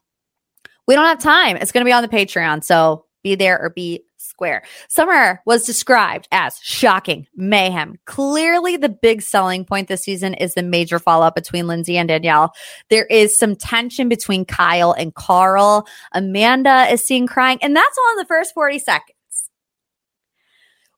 We 0.87 0.95
don't 0.95 1.07
have 1.07 1.19
time. 1.19 1.57
It's 1.57 1.73
going 1.73 1.85
to 1.85 1.89
be 1.89 1.93
on 1.93 2.03
the 2.03 2.09
Patreon. 2.09 2.63
So 2.63 3.07
be 3.23 3.35
there 3.35 3.61
or 3.61 3.71
be 3.71 4.05
square. 4.17 4.63
Summer 4.89 5.41
was 5.47 5.65
described 5.65 6.29
as 6.33 6.59
shocking, 6.63 7.27
mayhem. 7.35 7.99
Clearly, 8.05 8.77
the 8.77 8.89
big 8.89 9.23
selling 9.23 9.65
point 9.65 9.89
this 9.89 10.03
season 10.03 10.35
is 10.35 10.55
the 10.55 10.63
major 10.63 10.99
fallout 10.99 11.35
between 11.35 11.67
Lindsay 11.67 11.97
and 11.97 12.09
Danielle. 12.09 12.55
There 12.89 13.07
is 13.07 13.39
some 13.39 13.57
tension 13.57 14.09
between 14.09 14.45
Kyle 14.45 14.93
and 14.93 15.15
Carl. 15.15 15.87
Amanda 16.13 16.87
is 16.91 17.05
seen 17.05 17.27
crying, 17.27 17.59
and 17.63 17.77
that's 17.77 17.99
all 17.99 18.13
in 18.13 18.19
the 18.19 18.27
first 18.27 18.55
40 18.55 18.79
seconds. 18.79 19.17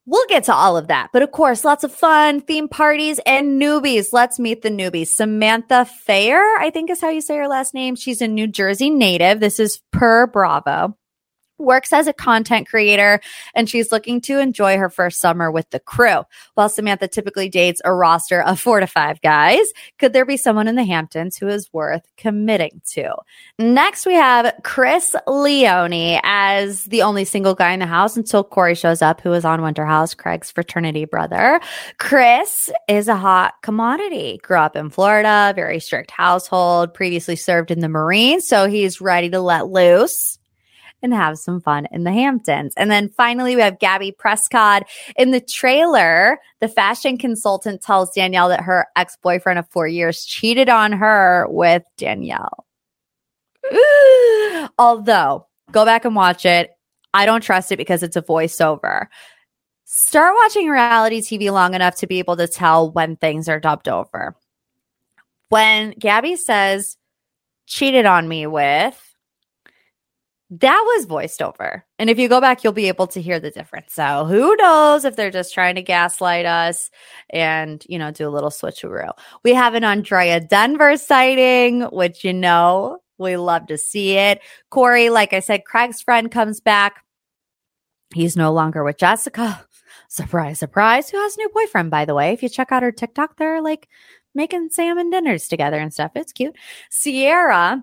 We'll 0.07 0.27
get 0.27 0.45
to 0.45 0.55
all 0.55 0.77
of 0.77 0.89
that. 0.89 1.09
But 1.15 1.23
of 1.23 1.33
course, 1.33 1.65
lots 1.65 1.83
of 1.83 1.91
fun, 1.91 2.43
theme 2.43 2.69
parties, 2.69 3.21
and 3.25 3.61
newbies. 3.61 4.09
Let's 4.13 4.39
meet 4.39 4.61
the 4.61 4.69
newbies. 4.69 5.09
Samantha 5.09 5.89
Feher, 6.07 6.57
I 6.59 6.69
think 6.71 6.91
is 6.91 7.01
how 7.01 7.09
you 7.09 7.23
say 7.23 7.39
her 7.39 7.49
last 7.49 7.73
name. 7.73 7.97
She's 7.97 8.21
a 8.21 8.29
New 8.29 8.47
Jersey 8.47 8.91
native. 8.91 9.41
This 9.41 9.59
is 9.59 9.81
per 9.93 10.27
Bravo 10.27 10.95
works 11.65 11.93
as 11.93 12.07
a 12.07 12.13
content 12.13 12.69
creator 12.69 13.21
and 13.55 13.69
she's 13.69 13.93
looking 13.93 14.21
to 14.23 14.39
enjoy 14.39 14.77
her 14.77 14.91
first 14.91 15.21
summer 15.21 15.51
with 15.51 15.69
the 15.71 15.81
crew. 15.81 16.23
While 16.55 16.69
Samantha 16.69 17.09
typically 17.09 17.49
dates 17.49 17.81
a 17.85 17.93
roster 17.93 18.43
of 18.43 18.61
four 18.61 18.81
to 18.81 18.87
five 18.87 19.21
guys, 19.21 19.67
could 19.99 20.13
there 20.13 20.25
be 20.25 20.37
someone 20.37 20.69
in 20.69 20.77
the 20.77 20.85
Hamptons 20.85 21.37
who 21.37 21.49
is 21.49 21.73
worth 21.73 22.03
committing 22.17 22.81
to? 22.91 23.15
Next, 23.59 24.07
we 24.07 24.15
have 24.15 24.55
Chris 24.63 25.15
Leone 25.27 26.21
as 26.23 26.85
the 26.85 27.03
only 27.03 27.25
single 27.25 27.55
guy 27.55 27.73
in 27.73 27.81
the 27.81 27.87
house 27.87 28.17
until 28.17 28.45
Corey 28.45 28.75
shows 28.75 29.03
up, 29.03 29.21
who 29.21 29.33
is 29.33 29.45
on 29.45 29.63
Winter 29.63 29.85
House, 29.85 30.15
Craig's 30.15 30.51
fraternity 30.51 31.05
brother. 31.05 31.61
Chris 31.99 32.71
is 32.89 33.09
a 33.09 33.17
hot 33.17 33.55
commodity. 33.63 34.39
Grew 34.43 34.59
up 34.59 34.77
in 34.77 34.91
Florida, 34.91 35.53
very 35.55 35.81
strict 35.81 36.11
household, 36.11 36.95
previously 36.95 37.37
served 37.37 37.71
in 37.71 37.81
the 37.81 37.89
Marines, 37.89 38.47
so 38.47 38.69
he's 38.69 39.01
ready 39.01 39.31
to 39.31 39.41
let 39.41 39.69
loose 39.69 40.39
and 41.05 41.15
have 41.15 41.39
some 41.39 41.61
fun 41.61 41.87
in 41.93 42.03
the 42.03 42.13
Hamptons. 42.13 42.73
And 42.77 42.91
then 42.91 43.11
finally, 43.11 43.55
we 43.55 43.63
have 43.63 43.79
Gabby 43.79 44.11
Prescott. 44.11 44.89
In 45.17 45.31
the 45.31 45.41
trailer, 45.41 46.39
the 46.61 46.69
fashion 46.69 47.19
consultant 47.19 47.83
tells 47.83 48.11
Danielle 48.13 48.49
that 48.49 48.63
her 48.63 48.87
ex 48.97 49.17
boyfriend 49.23 49.59
of 49.59 49.69
four 49.69 49.87
years 49.87 50.25
cheated 50.25 50.69
on 50.69 50.93
her 50.93 51.47
with 51.51 51.85
Danielle. 51.99 52.65
Although, 54.79 55.47
go 55.71 55.85
back 55.85 56.05
and 56.05 56.17
watch 56.17 56.45
it. 56.45 56.71
I 57.13 57.27
don't 57.27 57.43
trust 57.43 57.71
it 57.71 57.77
because 57.77 58.03
it's 58.03 58.17
a 58.17 58.23
voiceover. 58.23 59.07
Start 59.85 60.35
watching 60.43 60.69
reality 60.69 61.21
TV 61.21 61.53
long 61.53 61.75
enough 61.75 61.97
to 61.97 62.07
be 62.07 62.19
able 62.19 62.37
to 62.39 62.49
tell 62.49 62.91
when 62.91 63.17
things 63.17 63.49
are 63.49 63.61
dubbed 63.61 63.89
over. 63.89 64.35
When 65.51 65.91
Gabby 65.99 66.37
says, 66.37 66.97
cheated 67.67 68.07
on 68.07 68.27
me 68.27 68.47
with, 68.47 69.14
that 70.61 70.83
was 70.97 71.07
voiced 71.07 71.43
over. 71.43 71.85
And 71.99 72.09
if 72.09 72.19
you 72.19 72.29
go 72.29 72.41
back, 72.41 72.63
you'll 72.63 72.73
be 72.73 72.89
able 72.89 73.07
to 73.09 73.21
hear 73.21 73.41
the 73.41 73.51
difference. 73.51 73.93
So 73.93 74.25
who 74.25 74.55
knows 74.57 75.05
if 75.05 75.17
they're 75.17 75.31
just 75.31 75.53
trying 75.53 75.75
to 75.75 75.83
gaslight 75.83 76.47
us 76.47 76.91
and, 77.31 77.85
you 77.89 77.99
know, 77.99 78.11
do 78.11 78.29
a 78.29 78.31
little 78.31 78.51
switcheroo. 78.51 79.11
We 79.43 79.55
have 79.55 79.75
an 79.75 79.85
Andrea 79.85 80.41
Denver 80.41 80.97
sighting, 80.97 81.83
which, 81.83 82.25
you 82.25 82.33
know, 82.33 82.99
we 83.19 83.37
love 83.37 83.67
to 83.67 83.79
see 83.79 84.17
it. 84.17 84.41
Corey, 84.71 85.11
like 85.11 85.33
I 85.33 85.41
said, 85.41 85.65
Craig's 85.65 86.01
friend 86.01 86.31
comes 86.31 86.61
back. 86.61 87.05
He's 88.15 88.37
no 88.37 88.53
longer 88.53 88.85
with 88.85 88.99
Jessica. 88.99 89.67
Surprise, 90.09 90.61
surprise. 90.61 91.11
Who 91.11 91.19
has 91.19 91.35
a 91.35 91.39
new 91.39 91.49
boyfriend, 91.49 91.91
by 91.91 92.05
the 92.05 92.15
way? 92.15 92.33
If 92.33 92.43
you 92.43 92.49
check 92.49 92.71
out 92.71 92.85
her 92.85 92.93
TikTok, 92.93 93.37
they're 93.37 93.61
like 93.61 93.89
making 94.33 94.69
salmon 94.71 95.11
dinners 95.11 95.49
together 95.49 95.79
and 95.79 95.93
stuff. 95.93 96.13
It's 96.15 96.33
cute. 96.33 96.55
Ciara 96.91 97.83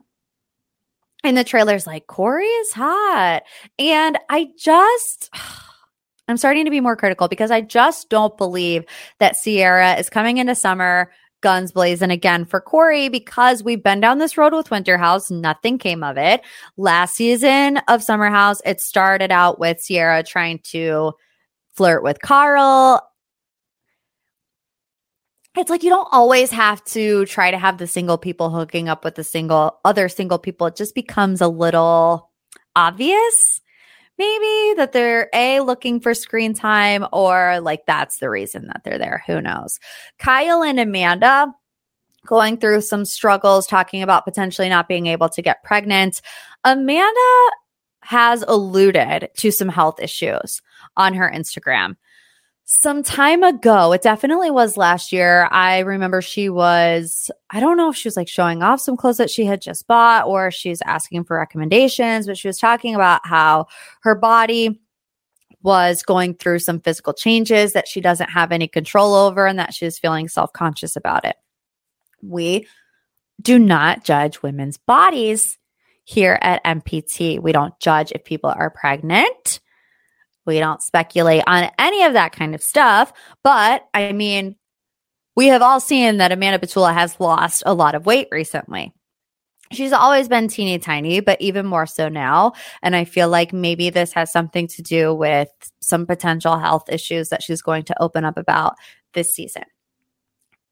and 1.24 1.38
the 1.38 1.44
trailer's 1.44 1.88
like, 1.88 2.08
Corey 2.08 2.46
is 2.46 2.72
hot. 2.72 3.44
And 3.78 4.18
I 4.30 4.50
just, 4.58 5.30
I'm 6.28 6.38
starting 6.38 6.66
to 6.66 6.72
be 6.72 6.82
more 6.82 6.96
critical 6.96 7.28
because 7.28 7.52
I 7.52 7.62
just 7.62 8.10
don't 8.10 8.38
believe 8.38 8.86
that 9.20 9.36
Ciara 9.44 9.96
is 9.96 10.10
coming 10.10 10.38
into 10.38 10.56
summer 10.56 11.12
guns 11.42 11.72
blazing 11.72 12.12
again 12.12 12.46
for 12.46 12.62
Corey 12.62 13.10
because 13.10 13.64
we've 13.64 13.84
been 13.84 14.00
down 14.00 14.20
this 14.20 14.38
road 14.38 14.54
with 14.54 14.72
Winter 14.72 14.98
House. 14.98 15.30
Nothing 15.30 15.78
came 15.78 16.04
of 16.04 16.18
it. 16.18 16.42
Last 16.78 17.16
season 17.16 17.78
of 17.88 18.04
Summer 18.04 18.30
House, 18.30 18.62
it 18.64 18.80
started 18.80 19.32
out 19.32 19.60
with 19.60 19.84
Ciara 19.84 20.24
trying 20.24 20.60
to 20.66 21.14
flirt 21.74 22.04
with 22.04 22.22
Carl 22.22 23.02
it's 25.58 25.70
like 25.70 25.84
you 25.84 25.90
don't 25.90 26.08
always 26.12 26.52
have 26.52 26.84
to 26.86 27.26
try 27.26 27.52
to 27.52 27.58
have 27.58 27.78
the 27.78 27.88
single 27.88 28.18
people 28.18 28.50
hooking 28.50 28.88
up 28.88 29.04
with 29.04 29.16
the 29.16 29.24
single 29.24 29.80
other 29.84 30.08
single 30.08 30.40
people. 30.40 30.68
It 30.68 30.76
just 30.76 30.96
becomes 30.96 31.42
a 31.42 31.48
little 31.48 32.30
obvious 32.76 33.62
maybe 34.18 34.76
that 34.78 34.92
they're 34.92 35.30
a 35.34 35.62
looking 35.62 36.00
for 36.00 36.14
screen 36.14 36.54
time 36.54 37.06
or 37.12 37.60
like 37.60 37.86
that's 37.88 38.20
the 38.20 38.30
reason 38.30 38.68
that 38.68 38.82
they're 38.84 39.00
there. 39.00 39.24
Who 39.26 39.42
knows? 39.42 39.80
Kyle 40.20 40.64
and 40.64 40.80
Amanda 40.80 41.52
going 42.28 42.58
through 42.58 42.82
some 42.82 43.04
struggles 43.04 43.66
talking 43.66 44.04
about 44.04 44.26
potentially 44.26 44.70
not 44.70 44.88
being 44.88 45.08
able 45.08 45.28
to 45.30 45.42
get 45.42 45.64
pregnant. 45.64 46.22
Amanda 46.64 47.50
has 48.02 48.44
alluded 48.48 49.30
to 49.38 49.52
some 49.52 49.70
health 49.70 50.00
issues 50.00 50.62
on 50.96 51.16
her 51.16 51.32
Instagram 51.34 51.96
some 52.74 53.04
time 53.04 53.44
ago. 53.44 53.92
It 53.92 54.02
definitely 54.02 54.50
was 54.50 54.78
last 54.78 55.12
year. 55.12 55.50
I 55.52 55.80
remember 55.80 56.22
she 56.22 56.48
was, 56.48 57.30
I 57.50 57.60
don't 57.60 57.76
know 57.76 57.90
if 57.90 57.98
she 57.98 58.08
was 58.08 58.16
like 58.16 58.30
showing 58.30 58.64
off 58.64 58.80
some 58.80 58.96
clothes 58.96 59.18
that 59.18 59.30
she 59.30 59.44
had 59.44 59.62
just 59.62 59.88
bought 59.88 60.26
or 60.26 60.52
she's 60.52 60.82
asking 60.84 61.26
for 61.26 61.36
recommendations, 61.36 62.28
but 62.28 62.38
she 62.38 62.48
was 62.48 62.58
talking 62.58 62.96
about 62.96 63.28
how 63.28 63.68
her 64.04 64.16
body 64.16 64.80
was 65.62 66.02
going 66.02 66.34
through 66.34 66.60
some 66.60 66.80
physical 66.80 67.14
changes 67.14 67.74
that 67.74 67.90
she 67.90 68.00
doesn't 68.00 68.30
have 68.30 68.54
any 68.54 68.70
control 68.70 69.16
over 69.16 69.46
and 69.46 69.60
that 69.60 69.74
she 69.74 69.84
was 69.84 70.00
feeling 70.00 70.30
self 70.30 70.54
conscious 70.54 70.96
about 70.96 71.26
it. 71.26 71.36
We 72.24 72.68
do 73.42 73.60
not 73.60 74.06
judge 74.06 74.42
women's 74.42 74.78
bodies 74.78 75.58
here 76.06 76.40
at 76.42 76.64
MPT. 76.64 77.42
We 77.42 77.52
don't 77.52 77.78
judge 77.82 78.14
if 78.14 78.24
people 78.24 78.50
are 78.50 78.70
pregnant. 78.70 79.60
We 80.46 80.60
don't 80.60 80.82
speculate 80.82 81.44
on 81.48 81.70
any 81.78 82.04
of 82.04 82.14
that 82.14 82.32
kind 82.32 82.56
of 82.56 82.64
stuff. 82.64 83.14
But 83.44 83.86
I 83.94 84.12
mean, 84.12 84.56
we 85.36 85.48
have 85.48 85.62
all 85.62 85.80
seen 85.80 86.18
that 86.18 86.32
Amanda 86.32 86.60
Batula 86.60 86.94
has 86.94 87.20
lost 87.20 87.64
a 87.66 87.74
lot 87.74 87.96
of 87.96 88.06
weight 88.06 88.28
recently. 88.32 88.94
She's 89.72 89.94
always 89.94 90.28
been 90.28 90.50
teeny 90.50 90.78
tiny, 90.80 91.22
but 91.22 91.40
even 91.40 91.66
more 91.66 91.86
so 91.86 92.10
now. 92.10 92.52
And 92.82 92.94
I 92.96 93.06
feel 93.06 93.30
like 93.30 93.54
maybe 93.54 93.90
this 93.90 94.12
has 94.14 94.32
something 94.32 94.68
to 94.68 94.82
do 94.82 95.14
with 95.14 95.50
some 95.82 96.06
potential 96.06 96.60
health 96.60 96.90
issues 96.90 97.30
that 97.30 97.42
she's 97.42 97.62
going 97.62 97.84
to 97.84 98.02
open 98.02 98.26
up 98.26 98.38
about 98.38 98.76
this 99.14 99.34
season. 99.34 99.64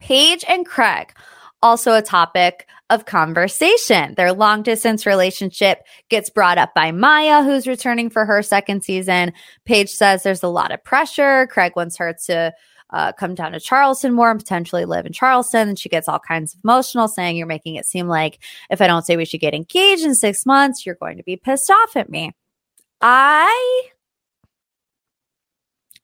Paige 0.02 0.44
and 0.48 0.66
Craig, 0.66 1.14
also 1.62 1.94
a 1.94 2.02
topic 2.02 2.68
of 2.90 3.06
conversation. 3.06 4.16
Their 4.16 4.34
long 4.34 4.64
distance 4.64 5.06
relationship 5.06 5.84
gets 6.10 6.30
brought 6.30 6.58
up 6.58 6.74
by 6.74 6.92
Maya, 6.92 7.44
who's 7.44 7.68
returning 7.68 8.10
for 8.10 8.26
her 8.26 8.42
second 8.42 8.84
season. 8.84 9.34
Paige 9.66 9.90
says 9.90 10.24
there's 10.24 10.44
a 10.44 10.48
lot 10.48 10.72
of 10.72 10.84
pressure. 10.84 11.48
Craig 11.48 11.74
wants 11.76 11.98
her 11.98 12.16
to 12.26 12.54
uh, 12.92 13.12
come 13.12 13.36
down 13.36 13.52
to 13.52 13.60
Charleston 13.60 14.14
more 14.14 14.32
and 14.32 14.40
potentially 14.40 14.86
live 14.86 15.06
in 15.06 15.14
Charleston. 15.14 15.70
And 15.70 15.80
she 15.80 15.90
gets 15.90 16.08
all 16.08 16.20
kinds 16.20 16.54
of 16.56 16.62
emotional, 16.64 17.08
saying, 17.08 17.38
You're 17.38 17.46
making 17.46 17.76
it 17.76 17.86
seem 17.86 18.08
like 18.08 18.40
if 18.72 18.82
I 18.82 18.88
don't 18.88 19.06
say 19.06 19.18
we 19.18 19.26
should 19.26 19.42
get 19.42 19.54
engaged 19.54 20.04
in 20.04 20.16
six 20.16 20.46
months, 20.46 20.86
you're 20.86 20.96
going 20.96 21.18
to 21.18 21.24
be 21.24 21.38
pissed 21.38 21.70
off 21.70 21.96
at 21.96 22.10
me. 22.10 22.32
I 23.02 23.84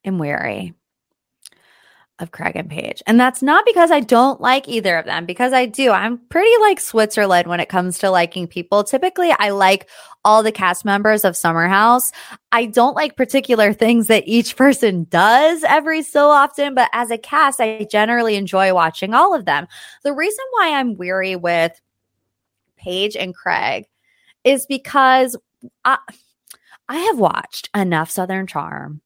am 0.03 0.19
weary 0.19 0.73
of 2.19 2.31
Craig 2.31 2.55
and 2.55 2.69
Paige. 2.69 3.03
And 3.07 3.19
that's 3.19 3.41
not 3.41 3.65
because 3.65 3.91
I 3.91 3.99
don't 3.99 4.39
like 4.39 4.69
either 4.69 4.97
of 4.97 5.05
them, 5.05 5.25
because 5.25 5.51
I 5.51 5.65
do. 5.65 5.91
I'm 5.91 6.17
pretty 6.29 6.51
like 6.61 6.79
Switzerland 6.79 7.47
when 7.47 7.59
it 7.59 7.67
comes 7.67 7.97
to 7.99 8.09
liking 8.09 8.47
people. 8.47 8.83
Typically, 8.83 9.33
I 9.37 9.49
like 9.49 9.89
all 10.23 10.41
the 10.41 10.51
cast 10.51 10.85
members 10.85 11.25
of 11.25 11.35
Summer 11.35 11.67
House. 11.67 12.11
I 12.51 12.67
don't 12.67 12.95
like 12.95 13.17
particular 13.17 13.73
things 13.73 14.07
that 14.07 14.23
each 14.27 14.55
person 14.55 15.07
does 15.09 15.63
every 15.65 16.01
so 16.03 16.29
often, 16.29 16.73
but 16.73 16.89
as 16.93 17.11
a 17.11 17.17
cast, 17.17 17.59
I 17.59 17.85
generally 17.91 18.35
enjoy 18.35 18.73
watching 18.73 19.13
all 19.13 19.35
of 19.35 19.45
them. 19.45 19.67
The 20.03 20.13
reason 20.13 20.45
why 20.51 20.73
I'm 20.73 20.95
weary 20.95 21.35
with 21.35 21.79
Paige 22.77 23.17
and 23.17 23.35
Craig 23.35 23.85
is 24.45 24.65
because 24.65 25.35
I, 25.83 25.97
I 26.87 26.97
have 26.97 27.19
watched 27.19 27.69
enough 27.75 28.09
Southern 28.09 28.47
Charm 28.47 29.01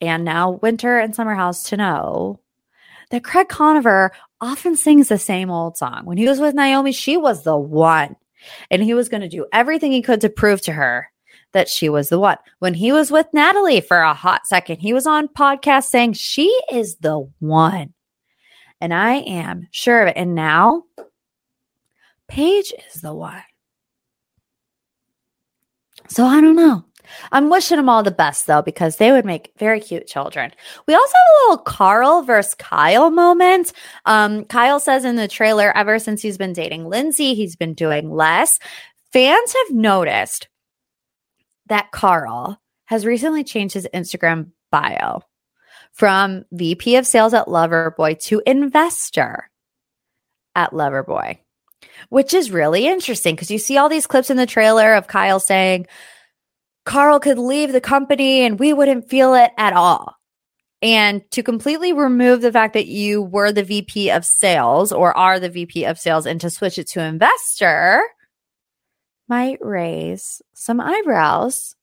and 0.00 0.24
now 0.24 0.50
Winter 0.50 0.98
and 0.98 1.14
Summer 1.14 1.34
House 1.34 1.64
to 1.70 1.76
know 1.76 2.40
that 3.10 3.24
Craig 3.24 3.48
Conover 3.48 4.12
often 4.40 4.76
sings 4.76 5.08
the 5.08 5.18
same 5.18 5.50
old 5.50 5.76
song. 5.76 6.04
When 6.04 6.18
he 6.18 6.28
was 6.28 6.40
with 6.40 6.54
Naomie, 6.54 6.94
she 6.94 7.16
was 7.16 7.42
the 7.42 7.56
one. 7.56 8.16
And 8.70 8.82
he 8.82 8.92
was 8.92 9.08
going 9.08 9.22
to 9.22 9.28
do 9.28 9.46
everything 9.52 9.92
he 9.92 10.02
could 10.02 10.20
to 10.20 10.28
prove 10.28 10.60
to 10.62 10.72
her 10.72 11.08
that 11.52 11.68
she 11.68 11.88
was 11.88 12.08
the 12.08 12.18
one. 12.18 12.36
When 12.58 12.74
he 12.74 12.92
was 12.92 13.10
with 13.10 13.26
Natalie 13.32 13.80
for 13.80 13.98
a 13.98 14.12
hot 14.12 14.46
second, 14.46 14.80
he 14.80 14.92
was 14.92 15.06
on 15.06 15.28
podcast 15.28 15.84
saying 15.84 16.14
she 16.14 16.48
is 16.70 16.96
the 16.96 17.30
one. 17.38 17.94
And 18.80 18.92
I 18.92 19.14
am 19.14 19.68
sure 19.70 20.02
of 20.02 20.08
it. 20.08 20.16
And 20.16 20.34
now 20.34 20.84
Paige 22.28 22.74
is 22.92 23.00
the 23.00 23.14
one. 23.14 23.42
So 26.08 26.26
I 26.26 26.40
don't 26.40 26.56
know. 26.56 26.84
I'm 27.32 27.50
wishing 27.50 27.76
them 27.76 27.88
all 27.88 28.02
the 28.02 28.10
best 28.10 28.46
though, 28.46 28.62
because 28.62 28.96
they 28.96 29.12
would 29.12 29.24
make 29.24 29.52
very 29.58 29.80
cute 29.80 30.06
children. 30.06 30.52
We 30.86 30.94
also 30.94 31.12
have 31.14 31.26
a 31.26 31.50
little 31.50 31.64
Carl 31.64 32.22
versus 32.22 32.54
Kyle 32.54 33.10
moment. 33.10 33.72
Um, 34.06 34.44
Kyle 34.44 34.80
says 34.80 35.04
in 35.04 35.16
the 35.16 35.28
trailer, 35.28 35.76
ever 35.76 35.98
since 35.98 36.22
he's 36.22 36.38
been 36.38 36.52
dating 36.52 36.86
Lindsay, 36.88 37.34
he's 37.34 37.56
been 37.56 37.74
doing 37.74 38.10
less. 38.10 38.58
Fans 39.12 39.54
have 39.54 39.76
noticed 39.76 40.48
that 41.66 41.92
Carl 41.92 42.60
has 42.86 43.06
recently 43.06 43.44
changed 43.44 43.74
his 43.74 43.88
Instagram 43.94 44.50
bio 44.70 45.22
from 45.92 46.44
VP 46.50 46.96
of 46.96 47.06
sales 47.06 47.32
at 47.32 47.46
Loverboy 47.46 48.18
to 48.24 48.42
investor 48.44 49.48
at 50.54 50.72
Loverboy, 50.72 51.38
which 52.08 52.34
is 52.34 52.50
really 52.50 52.86
interesting 52.86 53.34
because 53.34 53.50
you 53.50 53.58
see 53.58 53.78
all 53.78 53.88
these 53.88 54.06
clips 54.06 54.30
in 54.30 54.36
the 54.36 54.46
trailer 54.46 54.94
of 54.94 55.06
Kyle 55.06 55.40
saying, 55.40 55.86
Carl 56.84 57.18
could 57.20 57.38
leave 57.38 57.72
the 57.72 57.80
company 57.80 58.42
and 58.42 58.58
we 58.58 58.72
wouldn't 58.72 59.08
feel 59.08 59.34
it 59.34 59.52
at 59.56 59.72
all. 59.72 60.16
And 60.82 61.22
to 61.30 61.42
completely 61.42 61.94
remove 61.94 62.42
the 62.42 62.52
fact 62.52 62.74
that 62.74 62.86
you 62.86 63.22
were 63.22 63.52
the 63.52 63.62
VP 63.62 64.10
of 64.10 64.24
sales 64.24 64.92
or 64.92 65.16
are 65.16 65.40
the 65.40 65.48
VP 65.48 65.84
of 65.84 65.98
sales 65.98 66.26
and 66.26 66.40
to 66.42 66.50
switch 66.50 66.78
it 66.78 66.88
to 66.88 67.00
investor 67.00 68.02
might 69.28 69.58
raise 69.62 70.42
some 70.52 70.80
eyebrows 70.80 71.74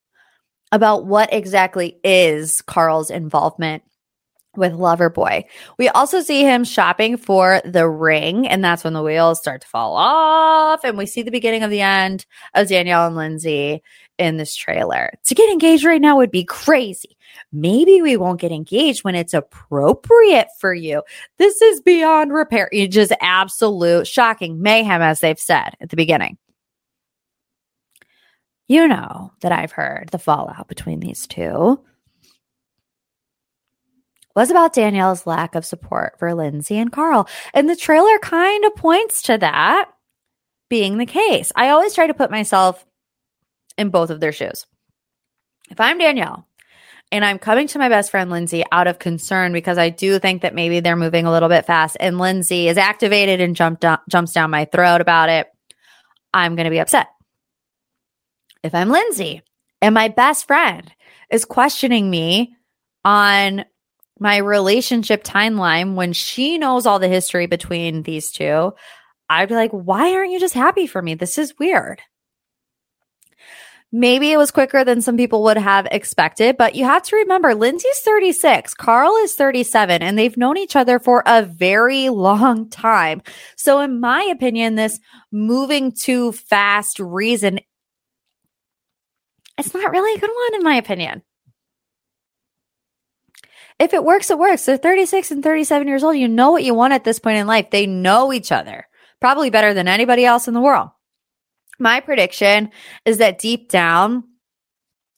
about 0.72 1.06
what 1.06 1.34
exactly 1.34 1.98
is 2.04 2.62
Carl's 2.62 3.10
involvement 3.10 3.84
with 4.56 4.74
Loverboy. 4.74 5.46
We 5.78 5.90
also 5.90 6.22
see 6.22 6.44
him 6.44 6.64
shopping 6.64 7.18
for 7.18 7.62
the 7.64 7.88
ring, 7.88 8.48
and 8.48 8.64
that's 8.64 8.84
when 8.84 8.94
the 8.94 9.02
wheels 9.02 9.40
start 9.40 9.62
to 9.62 9.68
fall 9.68 9.96
off. 9.96 10.84
And 10.84 10.98
we 10.98 11.06
see 11.06 11.22
the 11.22 11.32
beginning 11.32 11.64
of 11.64 11.70
the 11.70 11.82
end 11.82 12.26
of 12.54 12.68
Danielle 12.68 13.08
and 13.08 13.16
Lindsay 13.16 13.82
in 14.22 14.38
this 14.38 14.56
trailer. 14.56 15.12
To 15.26 15.36
get 15.36 15.50
engaged 15.50 15.84
right 15.84 16.02
now 16.02 16.18
would 16.18 16.32
be 16.32 16.46
crazy. 16.46 17.18
Maybe 17.52 18.02
we 18.02 18.18
won't 18.18 18.40
get 18.40 18.52
engaged 18.52 19.04
when 19.04 19.16
it's 19.16 19.34
appropriate 19.34 20.48
for 20.60 20.74
you. 20.74 21.04
This 21.38 21.62
is 21.62 21.82
beyond 21.82 22.34
repair. 22.34 22.70
You 22.72 22.88
just 22.88 23.12
absolute 23.20 24.08
shocking 24.08 24.62
mayhem, 24.62 25.02
as 25.02 25.20
they've 25.20 25.40
said 25.40 25.76
at 25.82 25.90
the 25.90 25.96
beginning. 25.96 26.38
You 28.68 28.88
know 28.88 29.34
that 29.42 29.52
I've 29.52 29.74
heard 29.74 30.10
the 30.12 30.20
fallout 30.20 30.68
between 30.70 31.02
these 31.02 31.28
two 31.28 31.84
was 34.36 34.50
about 34.50 34.74
Danielle's 34.74 35.28
lack 35.28 35.56
of 35.56 35.66
support 35.66 36.18
for 36.18 36.34
Lindsay 36.34 36.78
and 36.78 36.92
Carl. 36.92 37.28
And 37.54 37.70
the 37.70 37.76
trailer 37.76 38.18
kind 38.20 38.64
of 38.66 38.76
points 38.76 39.24
to 39.24 39.38
that 39.38 39.90
being 40.70 40.98
the 40.98 41.06
case. 41.06 41.52
I 41.56 41.70
always 41.70 41.94
try 41.94 42.08
to 42.08 42.14
put 42.14 42.32
myself 42.32 42.86
in 43.82 43.90
both 43.90 44.10
of 44.10 44.22
their 44.22 44.32
shoes. 44.32 44.66
If 45.70 45.82
I'm 45.82 45.98
Danielle 45.98 46.48
and 47.12 47.26
I'm 47.26 47.40
coming 47.40 47.68
to 47.68 47.80
my 47.80 47.90
best 47.90 48.12
friend 48.12 48.30
Lindsay 48.30 48.64
out 48.72 48.88
of 48.88 49.00
concern 49.00 49.52
because 49.52 49.78
I 49.78 49.90
do 49.90 50.20
think 50.20 50.44
that 50.44 50.56
maybe 50.56 50.80
they're 50.80 50.96
moving 50.96 51.26
a 51.26 51.32
little 51.32 51.50
bit 51.50 51.66
fast 51.66 51.98
and 52.00 52.18
Lindsay 52.18 52.70
is 52.70 52.78
activated 52.78 53.42
and 53.42 53.56
jumped 53.56 53.82
down, 53.82 54.00
jumps 54.10 54.32
down 54.32 54.52
my 54.52 54.66
throat 54.66 55.02
about 55.02 55.30
it, 55.30 55.48
I'm 56.34 56.56
going 56.56 56.66
to 56.66 56.72
be 56.72 56.80
upset. 56.80 57.08
If 58.64 58.74
I'm 58.74 58.90
Lindsay 58.90 59.42
and 59.82 59.94
my 59.94 60.08
best 60.08 60.48
friend 60.48 60.90
is 61.30 61.44
questioning 61.44 62.10
me 62.10 62.56
on 63.04 63.66
my 64.20 64.38
relationship 64.38 65.24
timeline 65.24 65.96
when 65.96 66.14
she 66.14 66.60
knows 66.60 66.86
all 66.86 67.00
the 67.00 67.08
history 67.08 67.48
between 67.48 68.04
these 68.04 68.32
two, 68.32 68.72
I'd 69.30 69.50
be 69.50 69.56
like, 69.56 69.72
why 69.72 70.14
aren't 70.14 70.32
you 70.32 70.40
just 70.40 70.54
happy 70.54 70.86
for 70.86 71.02
me? 71.02 71.16
This 71.16 71.38
is 71.38 71.58
weird. 71.58 72.02
Maybe 73.92 74.32
it 74.32 74.38
was 74.38 74.52
quicker 74.52 74.86
than 74.86 75.02
some 75.02 75.18
people 75.18 75.44
would 75.44 75.58
have 75.58 75.86
expected, 75.92 76.56
but 76.58 76.76
you 76.76 76.86
have 76.86 77.04
to 77.04 77.18
remember 77.18 77.54
Lindsay's 77.54 78.00
36, 78.00 78.74
Carl 78.76 79.16
is 79.18 79.34
37, 79.34 80.02
and 80.02 80.18
they've 80.18 80.38
known 80.38 80.58
each 80.58 80.76
other 80.76 80.98
for 80.98 81.24
a 81.26 81.44
very 81.44 82.10
long 82.10 82.70
time. 82.70 83.22
So, 83.58 83.82
in 83.82 84.00
my 84.00 84.24
opinion, 84.24 84.76
this 84.76 85.00
moving 85.32 85.92
too 85.92 86.32
fast 86.32 87.00
reason, 87.00 87.60
it's 89.58 89.74
not 89.74 89.92
really 89.92 90.16
a 90.16 90.20
good 90.20 90.32
one, 90.34 90.56
in 90.56 90.64
my 90.64 90.76
opinion 90.76 91.24
if 93.82 93.96
it 93.96 94.04
works, 94.04 94.30
it 94.30 94.38
works. 94.38 94.66
They're 94.66 94.78
36 94.78 95.32
and 95.32 95.44
37 95.44 95.88
years 95.88 96.04
old. 96.04 96.16
You 96.16 96.28
know 96.28 96.52
what 96.52 96.64
you 96.64 96.76
want 96.76 96.94
at 96.94 97.04
this 97.04 97.18
point 97.18 97.38
in 97.38 97.48
life. 97.48 97.72
They 97.72 97.88
know 97.88 98.32
each 98.32 98.52
other 98.52 98.88
probably 99.20 99.50
better 99.50 99.74
than 99.74 99.88
anybody 99.88 100.24
else 100.24 100.48
in 100.48 100.54
the 100.54 100.62
world. 100.62 100.90
My 101.82 102.00
prediction 102.00 102.70
is 103.04 103.18
that 103.18 103.40
deep 103.40 103.70
down, 103.70 104.24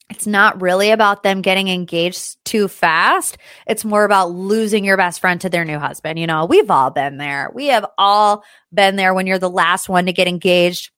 it's 0.10 0.26
not 0.26 0.62
really 0.62 0.92
about 0.92 1.22
them 1.22 1.42
getting 1.42 1.68
engaged 1.68 2.38
too 2.46 2.68
fast. 2.68 3.38
It's 3.68 3.86
more 3.86 4.04
about 4.04 4.32
losing 4.32 4.86
your 4.86 4.98
best 4.98 5.22
friend 5.22 5.40
to 5.42 5.50
their 5.50 5.66
new 5.66 5.78
husband. 5.78 6.20
You 6.20 6.28
know, 6.28 6.46
we've 6.46 6.72
all 6.72 6.90
been 6.90 7.18
there. 7.18 7.52
We 7.54 7.68
have 7.68 7.86
all 7.98 8.44
been 8.74 8.96
there 8.96 9.14
when 9.14 9.28
you're 9.28 9.40
the 9.40 9.50
last 9.50 9.90
one 9.90 10.06
to 10.06 10.14
get 10.14 10.28
engaged. 10.28 10.92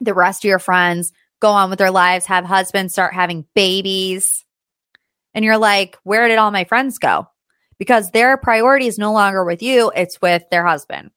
The 0.00 0.14
rest 0.14 0.44
of 0.44 0.48
your 0.48 0.58
friends 0.58 1.12
go 1.40 1.50
on 1.50 1.70
with 1.70 1.78
their 1.78 1.90
lives, 1.90 2.26
have 2.26 2.44
husbands, 2.44 2.92
start 2.92 3.12
having 3.12 3.44
babies 3.54 4.44
and 5.34 5.44
you're 5.44 5.58
like, 5.58 5.96
where 6.04 6.28
did 6.28 6.38
all 6.38 6.50
my 6.50 6.64
friends 6.64 6.98
go? 6.98 7.28
Because 7.78 8.10
their 8.10 8.36
priority 8.36 8.86
is 8.86 8.98
no 8.98 9.12
longer 9.12 9.44
with 9.44 9.62
you, 9.62 9.90
it's 9.94 10.20
with 10.20 10.44
their 10.50 10.64
husband. 10.64 11.10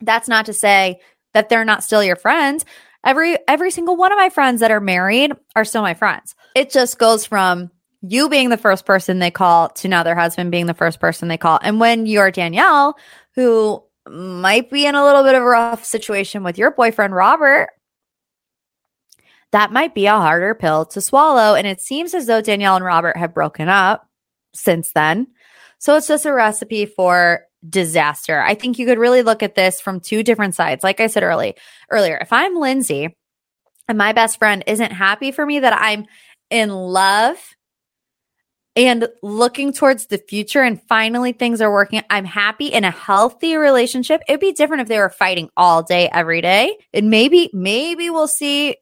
That's 0.00 0.28
not 0.28 0.46
to 0.46 0.52
say 0.52 1.00
that 1.36 1.50
they're 1.50 1.66
not 1.66 1.84
still 1.84 2.02
your 2.02 2.16
friends. 2.16 2.64
Every 3.04 3.36
every 3.46 3.70
single 3.70 3.94
one 3.94 4.10
of 4.10 4.16
my 4.16 4.30
friends 4.30 4.62
that 4.62 4.70
are 4.70 4.80
married 4.80 5.32
are 5.54 5.66
still 5.66 5.82
my 5.82 5.92
friends. 5.92 6.34
It 6.54 6.70
just 6.70 6.98
goes 6.98 7.26
from 7.26 7.70
you 8.00 8.30
being 8.30 8.48
the 8.48 8.56
first 8.56 8.86
person 8.86 9.18
they 9.18 9.30
call 9.30 9.68
to 9.68 9.88
now 9.88 10.02
their 10.02 10.14
husband 10.14 10.50
being 10.50 10.64
the 10.64 10.72
first 10.72 10.98
person 10.98 11.28
they 11.28 11.36
call. 11.36 11.58
And 11.62 11.78
when 11.78 12.06
you're 12.06 12.30
Danielle, 12.30 12.96
who 13.34 13.82
might 14.08 14.70
be 14.70 14.86
in 14.86 14.94
a 14.94 15.04
little 15.04 15.24
bit 15.24 15.34
of 15.34 15.42
a 15.42 15.46
rough 15.46 15.84
situation 15.84 16.42
with 16.42 16.56
your 16.56 16.70
boyfriend, 16.70 17.14
Robert. 17.14 17.68
That 19.52 19.72
might 19.72 19.94
be 19.94 20.06
a 20.06 20.12
harder 20.12 20.54
pill 20.54 20.86
to 20.86 21.00
swallow. 21.02 21.54
And 21.54 21.66
it 21.66 21.82
seems 21.82 22.14
as 22.14 22.26
though 22.26 22.40
Danielle 22.40 22.76
and 22.76 22.84
Robert 22.84 23.18
have 23.18 23.34
broken 23.34 23.68
up 23.68 24.08
since 24.54 24.90
then. 24.94 25.26
So 25.78 25.96
it's 25.96 26.08
just 26.08 26.24
a 26.24 26.32
recipe 26.32 26.86
for 26.86 27.42
disaster. 27.68 28.40
I 28.40 28.54
think 28.54 28.78
you 28.78 28.86
could 28.86 28.98
really 28.98 29.22
look 29.22 29.42
at 29.42 29.54
this 29.54 29.80
from 29.80 30.00
two 30.00 30.22
different 30.22 30.54
sides. 30.54 30.84
Like 30.84 31.00
I 31.00 31.06
said 31.06 31.22
early 31.22 31.56
earlier, 31.90 32.18
if 32.20 32.32
I'm 32.32 32.56
Lindsay 32.56 33.16
and 33.88 33.98
my 33.98 34.12
best 34.12 34.38
friend 34.38 34.64
isn't 34.66 34.92
happy 34.92 35.32
for 35.32 35.44
me 35.44 35.60
that 35.60 35.72
I'm 35.72 36.06
in 36.50 36.70
love 36.70 37.38
and 38.76 39.08
looking 39.22 39.72
towards 39.72 40.06
the 40.06 40.18
future 40.18 40.62
and 40.62 40.82
finally 40.82 41.32
things 41.32 41.62
are 41.62 41.72
working. 41.72 42.02
I'm 42.10 42.26
happy 42.26 42.66
in 42.66 42.84
a 42.84 42.90
healthy 42.90 43.56
relationship. 43.56 44.20
It'd 44.28 44.40
be 44.40 44.52
different 44.52 44.82
if 44.82 44.88
they 44.88 44.98
were 44.98 45.08
fighting 45.08 45.48
all 45.56 45.82
day, 45.82 46.10
every 46.12 46.42
day. 46.42 46.76
And 46.92 47.08
maybe, 47.08 47.48
maybe 47.54 48.10
we'll 48.10 48.28
see 48.28 48.76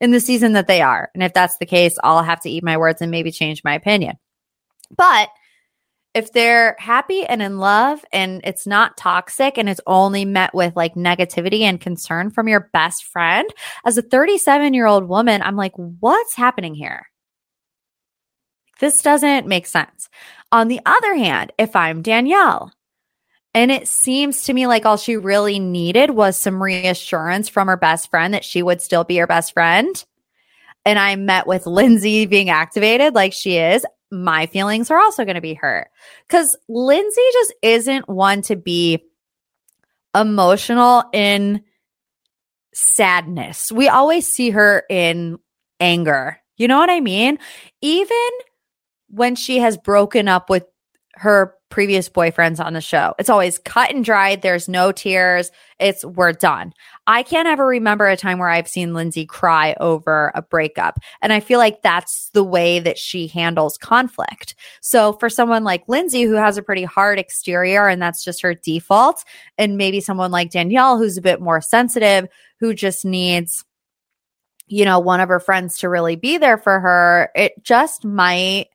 in 0.00 0.10
the 0.10 0.20
season 0.20 0.54
that 0.54 0.66
they 0.66 0.82
are. 0.82 1.10
And 1.14 1.22
if 1.22 1.32
that's 1.32 1.58
the 1.58 1.66
case, 1.66 1.96
I'll 2.02 2.24
have 2.24 2.40
to 2.40 2.50
eat 2.50 2.64
my 2.64 2.76
words 2.76 3.00
and 3.00 3.10
maybe 3.10 3.30
change 3.30 3.62
my 3.62 3.74
opinion. 3.74 4.16
But 4.94 5.28
if 6.16 6.32
they're 6.32 6.76
happy 6.78 7.26
and 7.26 7.42
in 7.42 7.58
love 7.58 8.02
and 8.10 8.40
it's 8.42 8.66
not 8.66 8.96
toxic 8.96 9.58
and 9.58 9.68
it's 9.68 9.82
only 9.86 10.24
met 10.24 10.54
with 10.54 10.74
like 10.74 10.94
negativity 10.94 11.60
and 11.60 11.78
concern 11.78 12.30
from 12.30 12.48
your 12.48 12.70
best 12.72 13.04
friend, 13.04 13.46
as 13.84 13.98
a 13.98 14.02
37 14.02 14.72
year 14.72 14.86
old 14.86 15.04
woman, 15.04 15.42
I'm 15.42 15.56
like, 15.56 15.74
what's 15.74 16.34
happening 16.34 16.74
here? 16.74 17.10
This 18.80 19.02
doesn't 19.02 19.46
make 19.46 19.66
sense. 19.66 20.08
On 20.50 20.68
the 20.68 20.80
other 20.86 21.14
hand, 21.16 21.52
if 21.58 21.76
I'm 21.76 22.00
Danielle, 22.00 22.72
and 23.52 23.70
it 23.70 23.86
seems 23.86 24.44
to 24.44 24.54
me 24.54 24.66
like 24.66 24.86
all 24.86 24.96
she 24.96 25.18
really 25.18 25.58
needed 25.58 26.08
was 26.08 26.38
some 26.38 26.62
reassurance 26.62 27.50
from 27.50 27.68
her 27.68 27.76
best 27.76 28.08
friend 28.08 28.32
that 28.32 28.44
she 28.44 28.62
would 28.62 28.80
still 28.80 29.04
be 29.04 29.18
her 29.18 29.26
best 29.26 29.52
friend. 29.52 30.02
And 30.86 30.98
I 30.98 31.16
met 31.16 31.46
with 31.46 31.66
Lindsay 31.66 32.24
being 32.24 32.48
activated 32.48 33.14
like 33.14 33.34
she 33.34 33.58
is. 33.58 33.84
My 34.10 34.46
feelings 34.46 34.90
are 34.90 34.98
also 34.98 35.24
going 35.24 35.34
to 35.34 35.40
be 35.40 35.54
hurt 35.54 35.88
because 36.28 36.56
Lindsay 36.68 37.20
just 37.32 37.54
isn't 37.62 38.08
one 38.08 38.42
to 38.42 38.56
be 38.56 39.04
emotional 40.14 41.04
in 41.12 41.62
sadness. 42.72 43.72
We 43.72 43.88
always 43.88 44.26
see 44.26 44.50
her 44.50 44.84
in 44.88 45.38
anger. 45.80 46.38
You 46.56 46.68
know 46.68 46.78
what 46.78 46.90
I 46.90 47.00
mean? 47.00 47.38
Even 47.82 48.16
when 49.08 49.34
she 49.34 49.58
has 49.58 49.76
broken 49.76 50.28
up 50.28 50.48
with 50.48 50.64
her 51.14 51.55
previous 51.68 52.08
boyfriends 52.08 52.64
on 52.64 52.72
the 52.72 52.80
show. 52.80 53.14
It's 53.18 53.28
always 53.28 53.58
cut 53.58 53.92
and 53.92 54.04
dried. 54.04 54.42
There's 54.42 54.68
no 54.68 54.92
tears. 54.92 55.50
It's 55.78 56.04
we're 56.04 56.32
done. 56.32 56.72
I 57.06 57.22
can't 57.22 57.48
ever 57.48 57.66
remember 57.66 58.06
a 58.06 58.16
time 58.16 58.38
where 58.38 58.48
I've 58.48 58.68
seen 58.68 58.94
Lindsay 58.94 59.26
cry 59.26 59.76
over 59.80 60.32
a 60.34 60.42
breakup. 60.42 60.98
And 61.22 61.32
I 61.32 61.40
feel 61.40 61.58
like 61.58 61.82
that's 61.82 62.30
the 62.30 62.44
way 62.44 62.78
that 62.78 62.98
she 62.98 63.26
handles 63.26 63.78
conflict. 63.78 64.54
So 64.80 65.12
for 65.14 65.28
someone 65.28 65.64
like 65.64 65.88
Lindsay, 65.88 66.22
who 66.22 66.34
has 66.34 66.56
a 66.56 66.62
pretty 66.62 66.84
hard 66.84 67.18
exterior 67.18 67.88
and 67.88 68.00
that's 68.00 68.24
just 68.24 68.42
her 68.42 68.54
default, 68.54 69.24
and 69.58 69.76
maybe 69.76 70.00
someone 70.00 70.30
like 70.30 70.50
Danielle, 70.50 70.98
who's 70.98 71.16
a 71.16 71.22
bit 71.22 71.40
more 71.40 71.60
sensitive, 71.60 72.28
who 72.60 72.74
just 72.74 73.04
needs 73.04 73.64
you 74.68 74.84
know, 74.84 74.98
one 74.98 75.20
of 75.20 75.28
her 75.28 75.38
friends 75.40 75.78
to 75.78 75.88
really 75.88 76.16
be 76.16 76.38
there 76.38 76.58
for 76.58 76.80
her, 76.80 77.30
it 77.36 77.62
just 77.62 78.04
might 78.04 78.66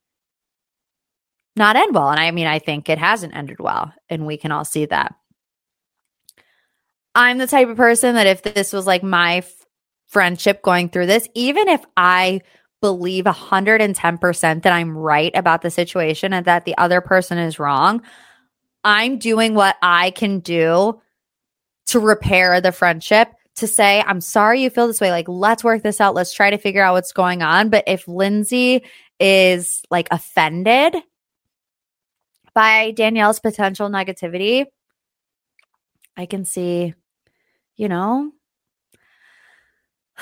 not 1.56 1.76
end 1.76 1.94
well. 1.94 2.10
And 2.10 2.20
I 2.20 2.32
mean, 2.32 2.48
I 2.48 2.60
think 2.60 2.90
it 2.90 2.98
hasn't 2.98 3.36
ended 3.36 3.60
well, 3.60 3.94
and 4.10 4.26
we 4.26 4.38
can 4.38 4.52
all 4.52 4.66
see 4.66 4.86
that. 4.86 5.16
I'm 7.14 7.38
the 7.38 7.48
type 7.48 7.68
of 7.68 7.78
person 7.78 8.16
that 8.16 8.28
if 8.28 8.42
this 8.42 8.72
was 8.72 8.88
like 8.88 9.04
my 9.04 9.38
f- 9.38 9.54
friendship 10.08 10.62
going 10.62 10.90
through 10.90 11.08
this, 11.08 11.28
even 11.36 11.68
if 11.68 11.84
I 11.98 12.42
believe 12.82 13.26
110% 13.26 14.64
that 14.64 14.74
I'm 14.74 14.98
right 14.98 15.32
about 15.36 15.62
the 15.62 15.70
situation 15.70 16.34
and 16.34 16.46
that 16.46 16.66
the 16.66 16.78
other 16.78 17.02
person 17.02 17.38
is 17.38 17.60
wrong, 17.60 18.02
I'm 18.84 19.20
doing 19.20 19.54
what 19.54 19.76
I 19.82 20.12
can 20.12 20.40
do 20.40 21.02
to 21.88 22.00
repair 22.00 22.62
the 22.62 22.72
friendship 22.72 23.30
to 23.58 23.68
say, 23.68 24.02
I'm 24.08 24.22
sorry 24.22 24.62
you 24.62 24.70
feel 24.70 24.88
this 24.88 25.02
way. 25.02 25.12
Like, 25.12 25.28
let's 25.28 25.64
work 25.64 25.84
this 25.84 26.00
out. 26.00 26.16
Let's 26.16 26.34
try 26.34 26.50
to 26.50 26.58
figure 26.58 26.84
out 26.84 26.94
what's 26.94 27.12
going 27.12 27.42
on. 27.42 27.70
But 27.70 27.84
if 27.86 28.08
Lindsay 28.08 28.84
is 29.20 29.84
like 29.92 30.08
offended 30.10 30.96
by 32.54 32.92
Danielle's 32.92 33.40
potential 33.40 33.90
negativity, 33.90 34.66
I 36.18 36.26
can 36.26 36.46
see, 36.46 36.94
you 37.76 37.90
know, 37.90 38.32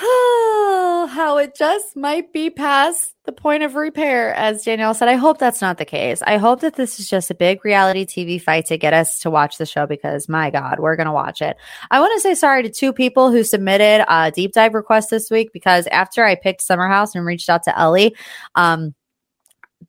how 0.00 1.38
it 1.38 1.54
just 1.54 1.96
might 1.96 2.32
be 2.32 2.48
past 2.48 3.14
the 3.24 3.32
point 3.32 3.62
of 3.62 3.74
repair, 3.74 4.32
as 4.34 4.62
Danielle 4.62 4.94
said. 4.94 5.08
I 5.08 5.16
hope 5.16 5.38
that's 5.38 5.60
not 5.60 5.76
the 5.76 5.84
case. 5.84 6.22
I 6.22 6.38
hope 6.38 6.60
that 6.60 6.76
this 6.76 6.98
is 6.98 7.08
just 7.08 7.30
a 7.30 7.34
big 7.34 7.64
reality 7.64 8.06
TV 8.06 8.40
fight 8.40 8.66
to 8.66 8.78
get 8.78 8.94
us 8.94 9.18
to 9.20 9.30
watch 9.30 9.58
the 9.58 9.66
show 9.66 9.86
because, 9.86 10.28
my 10.28 10.50
God, 10.50 10.78
we're 10.78 10.96
going 10.96 11.06
to 11.06 11.12
watch 11.12 11.42
it. 11.42 11.56
I 11.90 12.00
want 12.00 12.14
to 12.14 12.20
say 12.20 12.34
sorry 12.34 12.62
to 12.62 12.70
two 12.70 12.92
people 12.92 13.30
who 13.30 13.44
submitted 13.44 14.04
a 14.08 14.30
deep 14.30 14.52
dive 14.52 14.74
request 14.74 15.10
this 15.10 15.30
week 15.30 15.50
because 15.52 15.86
after 15.88 16.24
I 16.24 16.34
picked 16.34 16.62
Summer 16.62 16.88
House 16.88 17.14
and 17.14 17.26
reached 17.26 17.50
out 17.50 17.64
to 17.64 17.78
Ellie, 17.78 18.14
um, 18.54 18.94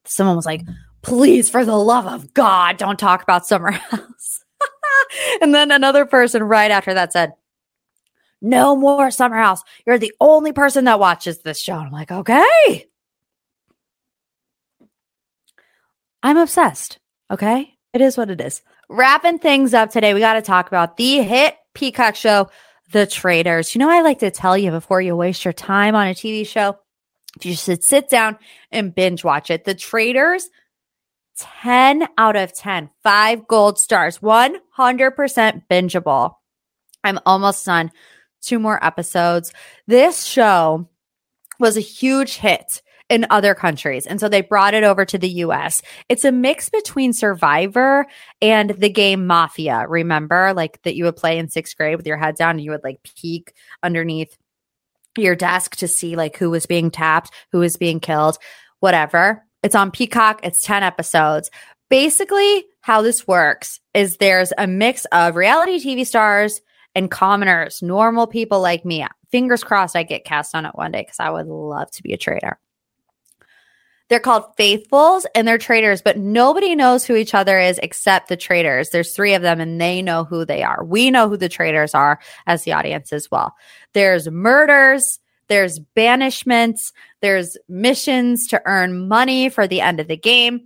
someone 0.06 0.36
was 0.36 0.46
like, 0.46 0.62
please, 1.02 1.50
for 1.50 1.66
the 1.66 1.78
love 1.78 2.08
of 2.08 2.34
God, 2.34 2.78
don't 2.78 3.00
talk 3.00 3.24
about 3.24 3.46
Summer 3.46 3.72
House. 3.72 4.44
and 5.42 5.54
then 5.54 5.72
another 5.72 6.06
person 6.06 6.44
right 6.44 6.72
after 6.72 6.94
that 6.94 7.14
said, 7.14 7.34
no 8.42 8.76
more 8.76 9.12
Summer 9.12 9.38
House. 9.38 9.62
You're 9.86 10.00
the 10.00 10.14
only 10.20 10.52
person 10.52 10.86
that 10.86 11.00
watches 11.00 11.40
this 11.40 11.60
show. 11.60 11.76
And 11.78 11.88
I'm 11.88 11.92
like, 11.92 12.12
okay. 12.12 12.88
I'm 16.24 16.38
obsessed. 16.38 17.00
Okay. 17.30 17.76
It 17.94 18.02
is 18.02 18.18
what 18.18 18.30
it 18.30 18.42
is. 18.42 18.62
Wrapping 18.90 19.40
things 19.40 19.74
up 19.74 19.92
today, 19.92 20.14
we 20.14 20.20
got 20.20 20.34
to 20.34 20.42
talk 20.42 20.68
about 20.68 20.98
the 20.98 21.20
hit 21.20 21.56
Peacock 21.74 22.16
show, 22.16 22.50
The 22.92 23.06
Traitors. 23.06 23.74
You 23.74 23.80
know, 23.80 23.90
I 23.90 24.02
like 24.02 24.20
to 24.20 24.32
tell 24.32 24.58
you 24.58 24.72
before 24.72 25.02
you 25.02 25.16
waste 25.16 25.46
your 25.46 25.54
time 25.54 25.96
on 25.96 26.08
a 26.08 26.14
TV 26.14 26.46
show, 26.46 26.78
if 27.38 27.46
you 27.46 27.56
should 27.56 27.84
sit 27.84 28.10
down 28.10 28.38
and 28.72 28.94
binge 28.94 29.24
watch 29.24 29.50
it. 29.50 29.66
The 29.66 29.76
Traitors 29.76 30.50
10 31.62 32.08
out 32.18 32.36
of 32.36 32.54
10, 32.54 32.90
five 33.04 33.48
gold 33.48 33.80
stars, 33.80 34.20
100% 34.20 34.54
bingeable. 35.70 36.36
I'm 37.04 37.20
almost 37.26 37.66
done. 37.66 37.92
Two 38.42 38.60
more 38.60 38.84
episodes. 38.84 39.54
This 39.88 40.24
show 40.24 40.88
was 41.60 41.78
a 41.78 41.82
huge 41.82 42.38
hit 42.38 42.82
in 43.12 43.28
other 43.30 43.54
countries. 43.54 44.08
And 44.08 44.20
so 44.20 44.30
they 44.30 44.42
brought 44.42 44.74
it 44.74 44.86
over 44.86 45.04
to 45.04 45.18
the 45.18 45.30
US. 45.30 45.82
It's 46.08 46.24
a 46.24 46.32
mix 46.32 46.70
between 46.70 47.12
Survivor 47.14 48.08
and 48.42 48.70
the 48.72 48.90
game 48.90 49.28
Mafia. 49.28 49.86
Remember, 49.88 50.54
like 50.54 50.82
that 50.84 50.96
you 50.96 51.04
would 51.04 51.18
play 51.18 51.38
in 51.38 51.50
sixth 51.50 51.76
grade 51.76 51.98
with 51.98 52.08
your 52.08 52.18
head 52.18 52.36
down 52.36 52.52
and 52.52 52.62
you 52.62 52.72
would 52.72 52.86
like 52.86 53.04
peek 53.04 53.54
underneath 53.84 54.38
your 55.18 55.36
desk 55.36 55.76
to 55.78 55.90
see 55.90 56.16
like 56.16 56.38
who 56.38 56.50
was 56.50 56.66
being 56.66 56.90
tapped, 56.90 57.32
who 57.52 57.60
was 57.60 57.76
being 57.76 58.00
killed, 58.00 58.38
whatever. 58.80 59.46
It's 59.64 59.76
on 59.76 59.92
Peacock. 59.92 60.42
It's 60.44 60.64
10 60.64 60.84
episodes. 60.84 61.50
Basically, 61.90 62.66
how 62.82 63.02
this 63.02 63.28
works 63.28 63.80
is 63.94 64.18
there's 64.18 64.54
a 64.58 64.68
mix 64.68 65.06
of 65.12 65.36
reality 65.36 65.78
TV 65.78 66.06
stars 66.06 66.62
and 66.96 67.12
commoners, 67.12 67.82
normal 67.82 68.28
people 68.28 68.60
like 68.60 68.86
me. 68.86 69.06
Fingers 69.32 69.64
crossed 69.64 69.96
I 69.96 70.04
get 70.04 70.26
cast 70.26 70.56
on 70.56 70.66
it 70.66 70.76
one 70.76 70.92
day 70.92 71.02
because 71.02 71.20
I 71.20 71.30
would 71.30 71.48
love 71.48 71.92
to 71.92 72.04
be 72.04 72.14
a 72.14 72.18
traitor. 72.18 72.60
They're 74.12 74.20
called 74.20 74.58
faithfuls 74.58 75.26
and 75.36 75.48
they're 75.48 75.58
traitors, 75.58 76.02
but 76.02 76.18
nobody 76.18 76.76
knows 76.76 77.06
who 77.06 77.16
each 77.16 77.34
other 77.34 77.58
is 77.58 77.80
except 77.82 78.28
the 78.28 78.36
traitors. 78.36 78.90
There's 78.90 79.16
three 79.16 79.36
of 79.36 79.42
them 79.42 79.62
and 79.62 79.80
they 79.80 80.02
know 80.02 80.26
who 80.26 80.44
they 80.44 80.64
are. 80.64 80.84
We 80.84 81.12
know 81.12 81.30
who 81.30 81.38
the 81.38 81.48
traitors 81.48 81.96
are 81.96 82.20
as 82.46 82.66
the 82.66 82.74
audience 82.74 83.14
as 83.14 83.32
well. 83.32 83.56
There's 83.94 84.30
murders, 84.30 85.21
there's 85.52 85.82
banishments, 85.98 86.94
there's 87.22 87.58
missions 87.68 88.48
to 88.48 88.62
earn 88.64 89.10
money 89.10 89.50
for 89.50 89.68
the 89.68 89.82
end 89.82 90.00
of 90.00 90.08
the 90.08 90.16
game. 90.16 90.62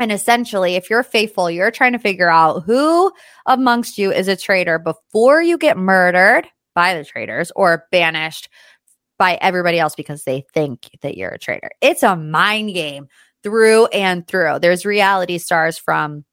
And 0.00 0.10
essentially, 0.10 0.74
if 0.74 0.90
you're 0.90 1.04
faithful, 1.04 1.48
you're 1.48 1.70
trying 1.70 1.92
to 1.92 1.98
figure 2.00 2.28
out 2.28 2.64
who 2.64 3.12
amongst 3.46 3.98
you 3.98 4.10
is 4.10 4.26
a 4.26 4.36
traitor 4.36 4.80
before 4.80 5.40
you 5.40 5.56
get 5.56 5.76
murdered 5.76 6.48
by 6.74 6.94
the 6.94 7.04
traitors 7.04 7.52
or 7.54 7.86
banished 7.92 8.48
by 9.16 9.38
everybody 9.40 9.78
else 9.78 9.94
because 9.94 10.24
they 10.24 10.44
think 10.54 10.88
that 11.02 11.16
you're 11.16 11.30
a 11.30 11.38
traitor. 11.38 11.70
It's 11.80 12.02
a 12.02 12.16
mind 12.16 12.74
game 12.74 13.06
through 13.44 13.86
and 13.86 14.26
through. 14.26 14.58
There's 14.58 14.84
reality 14.84 15.38
stars 15.38 15.78
from 15.78 16.24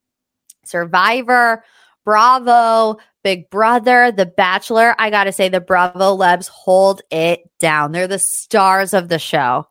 Survivor, 0.64 1.62
Bravo, 2.04 2.96
Big 3.22 3.50
Brother, 3.50 4.12
The 4.12 4.26
Bachelor. 4.26 4.94
I 4.98 5.10
got 5.10 5.24
to 5.24 5.32
say, 5.32 5.48
the 5.48 5.60
Bravo 5.60 6.14
Lebs 6.14 6.48
hold 6.48 7.02
it 7.10 7.40
down. 7.58 7.92
They're 7.92 8.08
the 8.08 8.18
stars 8.18 8.94
of 8.94 9.08
the 9.08 9.18
show. 9.18 9.66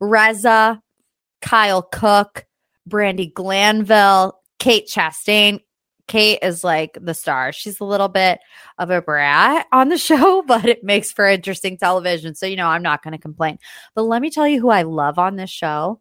Reza, 0.00 0.82
Kyle 1.40 1.82
Cooke, 1.82 2.46
Brandi 2.88 3.32
Glanville, 3.32 4.40
Kate 4.58 4.88
Chastain, 4.88 5.60
Kate 6.08 6.38
is 6.42 6.64
like 6.64 6.98
the 7.00 7.14
star. 7.14 7.52
She's 7.52 7.80
a 7.80 7.84
little 7.84 8.08
bit 8.08 8.40
of 8.78 8.90
a 8.90 9.02
brat 9.02 9.66
on 9.70 9.90
the 9.90 9.98
show, 9.98 10.42
but 10.42 10.64
it 10.64 10.82
makes 10.82 11.12
for 11.12 11.26
interesting 11.26 11.76
television. 11.76 12.34
So, 12.34 12.46
you 12.46 12.56
know, 12.56 12.66
I'm 12.66 12.82
not 12.82 13.02
going 13.02 13.12
to 13.12 13.18
complain. 13.18 13.58
But 13.94 14.02
let 14.02 14.22
me 14.22 14.30
tell 14.30 14.48
you 14.48 14.60
who 14.60 14.70
I 14.70 14.82
love 14.82 15.18
on 15.18 15.36
this 15.36 15.50
show, 15.50 16.00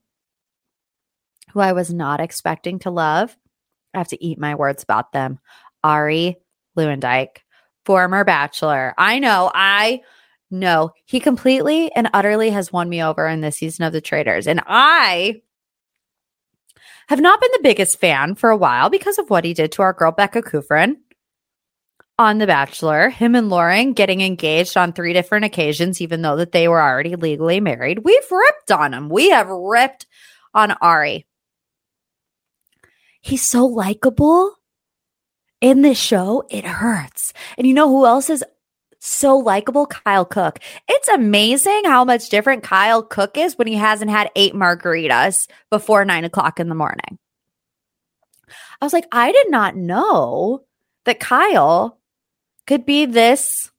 who 1.52 1.60
I 1.60 1.74
was 1.74 1.94
not 1.94 2.22
expecting 2.22 2.80
to 2.80 2.90
love. 2.90 3.36
I 3.94 4.00
have 4.00 4.08
to 4.10 4.24
eat 4.24 4.40
my 4.40 4.56
words 4.56 4.82
about 4.82 5.12
them. 5.12 5.40
Arie 5.84 6.38
Luyendyk, 6.78 7.38
former 7.86 8.24
bachelor. 8.24 8.94
I 8.98 9.20
know, 9.20 9.52
I 9.54 10.02
know 10.50 10.92
he 11.06 11.20
completely 11.20 11.92
and 11.92 12.10
utterly 12.14 12.52
has 12.52 12.72
won 12.72 12.88
me 12.88 13.04
over 13.04 13.28
in 13.28 13.42
this 13.42 13.58
season 13.58 13.86
of 13.86 13.94
The 13.94 14.02
Traitors. 14.02 14.48
And 14.48 14.62
I 14.66 15.42
have 17.08 17.22
not 17.22 17.42
been 17.42 17.52
the 17.54 17.64
biggest 17.64 18.00
fan 18.00 18.36
for 18.36 18.50
a 18.50 18.58
while 18.58 18.90
because 18.90 19.18
of 19.18 19.30
what 19.30 19.46
he 19.46 19.54
did 19.54 19.72
to 19.74 19.82
our 19.82 19.94
girl 19.94 20.12
Becca 20.12 20.42
Kufrin 20.42 20.98
on 22.20 22.38
The 22.38 22.48
Bachelor. 22.48 23.10
Him 23.10 23.36
and 23.36 23.50
Lauren 23.50 23.94
getting 23.94 24.22
engaged 24.22 24.76
on 24.76 24.92
three 24.92 25.14
different 25.14 25.46
occasions, 25.46 26.02
even 26.02 26.22
though 26.22 26.38
that 26.38 26.52
they 26.52 26.68
were 26.68 26.82
already 26.82 27.16
legally 27.16 27.60
married. 27.60 28.00
We've 28.00 28.32
ripped 28.32 28.72
on 28.72 28.94
him. 28.94 29.10
We 29.10 29.30
have 29.30 29.48
ripped 29.48 30.06
on 30.54 30.76
Arie. 30.82 31.26
He's 33.22 33.44
so 33.44 33.66
likable 33.66 34.57
in 35.62 35.82
this 35.82 36.00
show. 36.00 36.46
It 36.50 36.66
hurts. 36.66 37.34
And 37.58 37.68
you 37.68 37.74
know 37.74 37.88
who 37.88 38.06
else 38.06 38.30
is 38.30 38.44
so 39.00 39.38
likable? 39.38 39.86
Kyle 39.86 40.26
Cooke. 40.26 40.60
It's 40.88 41.08
amazing 41.08 41.84
how 41.86 42.04
much 42.04 42.30
different 42.30 42.64
Kyle 42.64 43.04
Cooke 43.04 43.38
is 43.38 43.58
when 43.58 43.68
he 43.68 43.76
hasn't 43.76 44.12
had 44.12 44.32
eight 44.36 44.54
margaritas 44.54 45.48
before 45.70 46.06
nine 46.06 46.26
o'clock 46.26 46.60
in 46.60 46.70
the 46.70 46.76
morning. 46.76 47.20
I 48.82 48.86
was 48.86 48.94
like, 48.94 49.08
I 49.12 49.32
did 49.32 49.50
not 49.50 49.76
know 49.76 50.64
that 51.06 51.20
Kyle 51.20 52.00
could 52.66 52.86
be 52.86 53.06
this 53.06 53.72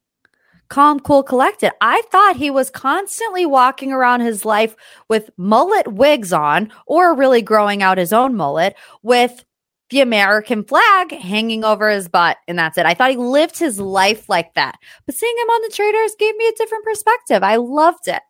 calm, 0.68 1.00
cool, 1.00 1.22
collected. 1.22 1.72
I 1.80 2.02
thought 2.10 2.36
he 2.36 2.50
was 2.50 2.70
constantly 2.70 3.46
walking 3.46 3.92
around 3.92 4.20
his 4.20 4.44
life 4.44 4.76
with 5.08 5.30
mullet 5.36 5.88
wigs 5.88 6.32
on 6.32 6.70
or 6.86 7.14
really 7.14 7.42
growing 7.42 7.82
out 7.82 7.98
his 7.98 8.12
own 8.12 8.34
mullet 8.34 8.76
with 9.02 9.44
the 9.90 10.00
American 10.00 10.64
flag 10.64 11.12
hanging 11.12 11.64
over 11.64 11.88
his 11.88 12.08
butt, 12.08 12.36
and 12.46 12.58
that's 12.58 12.76
it. 12.76 12.86
I 12.86 12.94
thought 12.94 13.10
he 13.10 13.16
lived 13.16 13.58
his 13.58 13.80
life 13.80 14.28
like 14.28 14.54
that. 14.54 14.76
But 15.06 15.14
seeing 15.14 15.34
him 15.36 15.48
on 15.48 15.62
the 15.62 15.74
Traitors 15.74 16.14
gave 16.18 16.36
me 16.36 16.48
a 16.48 16.52
different 16.52 16.84
perspective. 16.84 17.42
I 17.42 17.56
loved 17.56 18.08
it. 18.08 18.22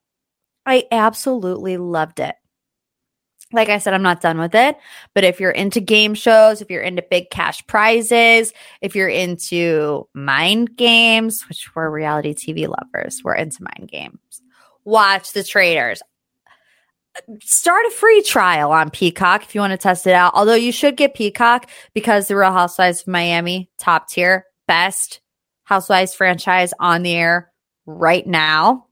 I 0.67 0.85
absolutely 0.93 1.77
loved 1.77 2.21
it. 2.21 2.35
Like 3.53 3.71
I 3.71 3.79
said, 3.79 3.95
I'm 3.95 4.03
not 4.03 4.21
done 4.21 4.39
with 4.39 4.55
it. 4.55 4.77
But 5.15 5.25
if 5.25 5.41
you're 5.41 5.51
into 5.51 5.81
game 5.81 6.15
shows, 6.15 6.61
if 6.61 6.71
you're 6.71 6.83
into 6.83 7.03
big 7.11 7.31
cash 7.31 7.67
prizes, 7.67 8.53
if 8.83 8.95
you're 8.95 9.09
into 9.09 10.07
mind 10.15 10.77
games, 10.77 11.45
which 11.49 11.75
we're 11.75 11.91
reality 11.91 12.35
TV 12.35 12.69
lovers, 12.69 13.23
we're 13.25 13.35
into 13.35 13.63
mind 13.63 13.89
games, 13.91 14.19
watch 14.85 15.33
the 15.33 15.43
Traitors 15.43 16.03
start 17.43 17.87
a 17.87 17.91
free 17.91 18.23
trial 18.23 18.73
on 18.73 18.91
Peacock 18.91 19.43
if 19.43 19.55
you 19.55 19.61
want 19.61 19.73
to 19.73 19.77
test 19.77 20.07
it 20.07 20.13
out. 20.13 20.33
Although 20.35 20.55
you 20.55 20.73
should 20.73 20.97
get 20.97 21.15
Peacock 21.15 21.69
because 21.95 22.29
the 22.29 22.37
Real 22.37 22.53
Housewives 22.53 23.03
of 23.03 23.09
Miami, 23.09 23.71
top 23.79 24.09
tier, 24.09 24.47
best 24.67 25.21
Housewives 25.65 26.15
franchise 26.15 26.73
on 26.81 27.03
the 27.03 27.15
air 27.15 27.53
right 27.85 28.27
now. 28.27 28.87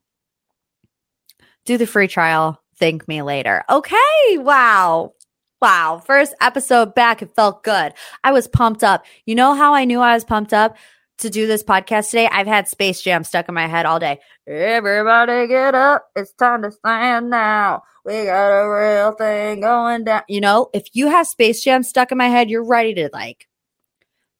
Do 1.64 1.78
the 1.78 1.86
free 1.86 2.08
trial. 2.08 2.60
Thank 2.78 3.08
me 3.08 3.22
later. 3.22 3.64
Okay. 3.70 4.36
Wow. 4.36 5.14
Wow. 5.62 6.02
First 6.04 6.34
episode 6.40 6.94
back. 6.94 7.22
It 7.22 7.34
felt 7.34 7.64
good. 7.64 7.94
I 8.22 8.32
was 8.32 8.46
pumped 8.46 8.84
up. 8.84 9.06
You 9.24 9.34
know 9.34 9.54
how 9.54 9.72
I 9.74 9.84
knew 9.84 10.00
I 10.00 10.14
was 10.14 10.24
pumped 10.24 10.52
up? 10.52 10.76
To 11.18 11.30
do 11.30 11.46
this 11.46 11.62
podcast 11.62 12.10
today, 12.10 12.28
I've 12.30 12.46
had 12.46 12.68
Space 12.68 13.00
Jam 13.02 13.24
stuck 13.24 13.48
in 13.48 13.54
my 13.54 13.66
head 13.66 13.86
all 13.86 13.98
day. 13.98 14.20
Everybody 14.46 15.46
get 15.46 15.74
up. 15.74 16.10
It's 16.14 16.32
time 16.32 16.62
to 16.62 16.70
stand 16.70 17.30
now. 17.30 17.82
We 18.04 18.24
got 18.24 18.48
a 18.48 18.68
real 18.68 19.12
thing 19.12 19.60
going 19.60 20.04
down. 20.04 20.22
You 20.28 20.40
know, 20.40 20.70
if 20.72 20.84
you 20.92 21.08
have 21.08 21.26
Space 21.26 21.62
Jam 21.62 21.82
stuck 21.82 22.12
in 22.12 22.18
my 22.18 22.28
head, 22.28 22.50
you're 22.50 22.64
ready 22.64 22.94
to 22.94 23.10
like 23.12 23.48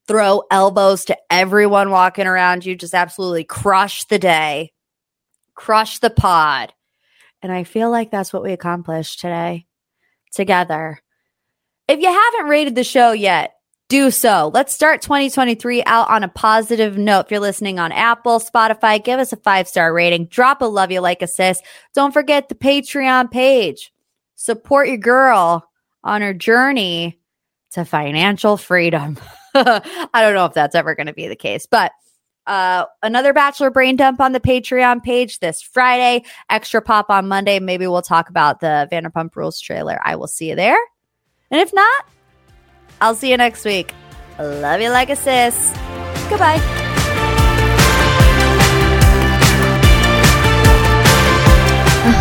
throw 0.07 0.43
elbows 0.49 1.05
to 1.05 1.17
everyone 1.29 1.89
walking 1.89 2.27
around 2.27 2.65
you, 2.65 2.75
just 2.75 2.93
absolutely 2.93 3.43
crush 3.43 4.05
the 4.05 4.19
day, 4.19 4.71
crush 5.53 5.99
the 5.99 6.09
pod. 6.09 6.73
And 7.41 7.51
I 7.51 7.65
feel 7.65 7.91
like 7.91 8.09
that's 8.09 8.31
what 8.31 8.43
we 8.43 8.53
accomplished 8.53 9.19
today 9.19 9.67
together. 10.33 11.01
If 11.87 11.99
you 11.99 12.07
haven't 12.07 12.49
rated 12.49 12.75
the 12.75 12.83
show 12.83 13.11
yet, 13.11 13.53
do 13.89 14.11
so. 14.11 14.51
Let's 14.53 14.73
start 14.73 15.01
2023 15.01 15.83
out 15.85 16.09
on 16.09 16.23
a 16.23 16.27
positive 16.27 16.97
note. 16.97 17.25
If 17.25 17.31
you're 17.31 17.39
listening 17.39 17.79
on 17.79 17.91
Apple, 17.91 18.39
Spotify, 18.39 19.03
give 19.03 19.19
us 19.19 19.31
a 19.31 19.37
five 19.37 19.67
star 19.67 19.93
rating. 19.93 20.25
Drop 20.25 20.61
a 20.61 20.65
love 20.65 20.91
you 20.91 20.99
like 20.99 21.21
assist. 21.21 21.63
Don't 21.93 22.13
forget 22.13 22.49
the 22.49 22.55
Patreon 22.55 23.31
page. 23.31 23.93
Support 24.35 24.89
your 24.89 24.97
girl 24.97 25.69
on 26.03 26.21
her 26.21 26.33
journey 26.33 27.19
to 27.71 27.85
financial 27.85 28.57
freedom. 28.57 29.17
I 29.55 30.11
don't 30.13 30.33
know 30.33 30.45
if 30.45 30.53
that's 30.53 30.75
ever 30.75 30.93
going 30.93 31.07
to 31.07 31.13
be 31.13 31.27
the 31.27 31.35
case, 31.35 31.65
but 31.65 31.91
uh, 32.45 32.85
another 33.03 33.33
Bachelor 33.33 33.69
Brain 33.69 33.95
Dump 33.95 34.21
on 34.21 34.31
the 34.31 34.39
Patreon 34.39 35.03
page 35.03 35.39
this 35.39 35.61
Friday. 35.61 36.23
Extra 36.49 36.81
pop 36.81 37.09
on 37.09 37.27
Monday. 37.27 37.59
Maybe 37.59 37.87
we'll 37.87 38.01
talk 38.01 38.29
about 38.29 38.59
the 38.59 38.87
Vanderpump 38.91 39.35
Rules 39.35 39.59
trailer. 39.59 39.99
I 40.03 40.15
will 40.15 40.27
see 40.27 40.49
you 40.49 40.55
there. 40.55 40.77
And 41.51 41.59
if 41.61 41.73
not, 41.73 42.05
I'll 43.01 43.15
see 43.15 43.31
you 43.31 43.37
next 43.37 43.65
week. 43.65 43.93
Love 44.39 44.81
you 44.81 44.89
like 44.89 45.09
a 45.09 45.15
sis. 45.15 45.71
Goodbye. 46.29 46.59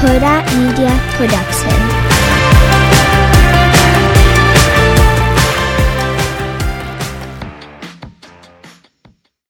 Huda 0.01 0.45
Media 0.59 0.93
Production. 1.17 1.96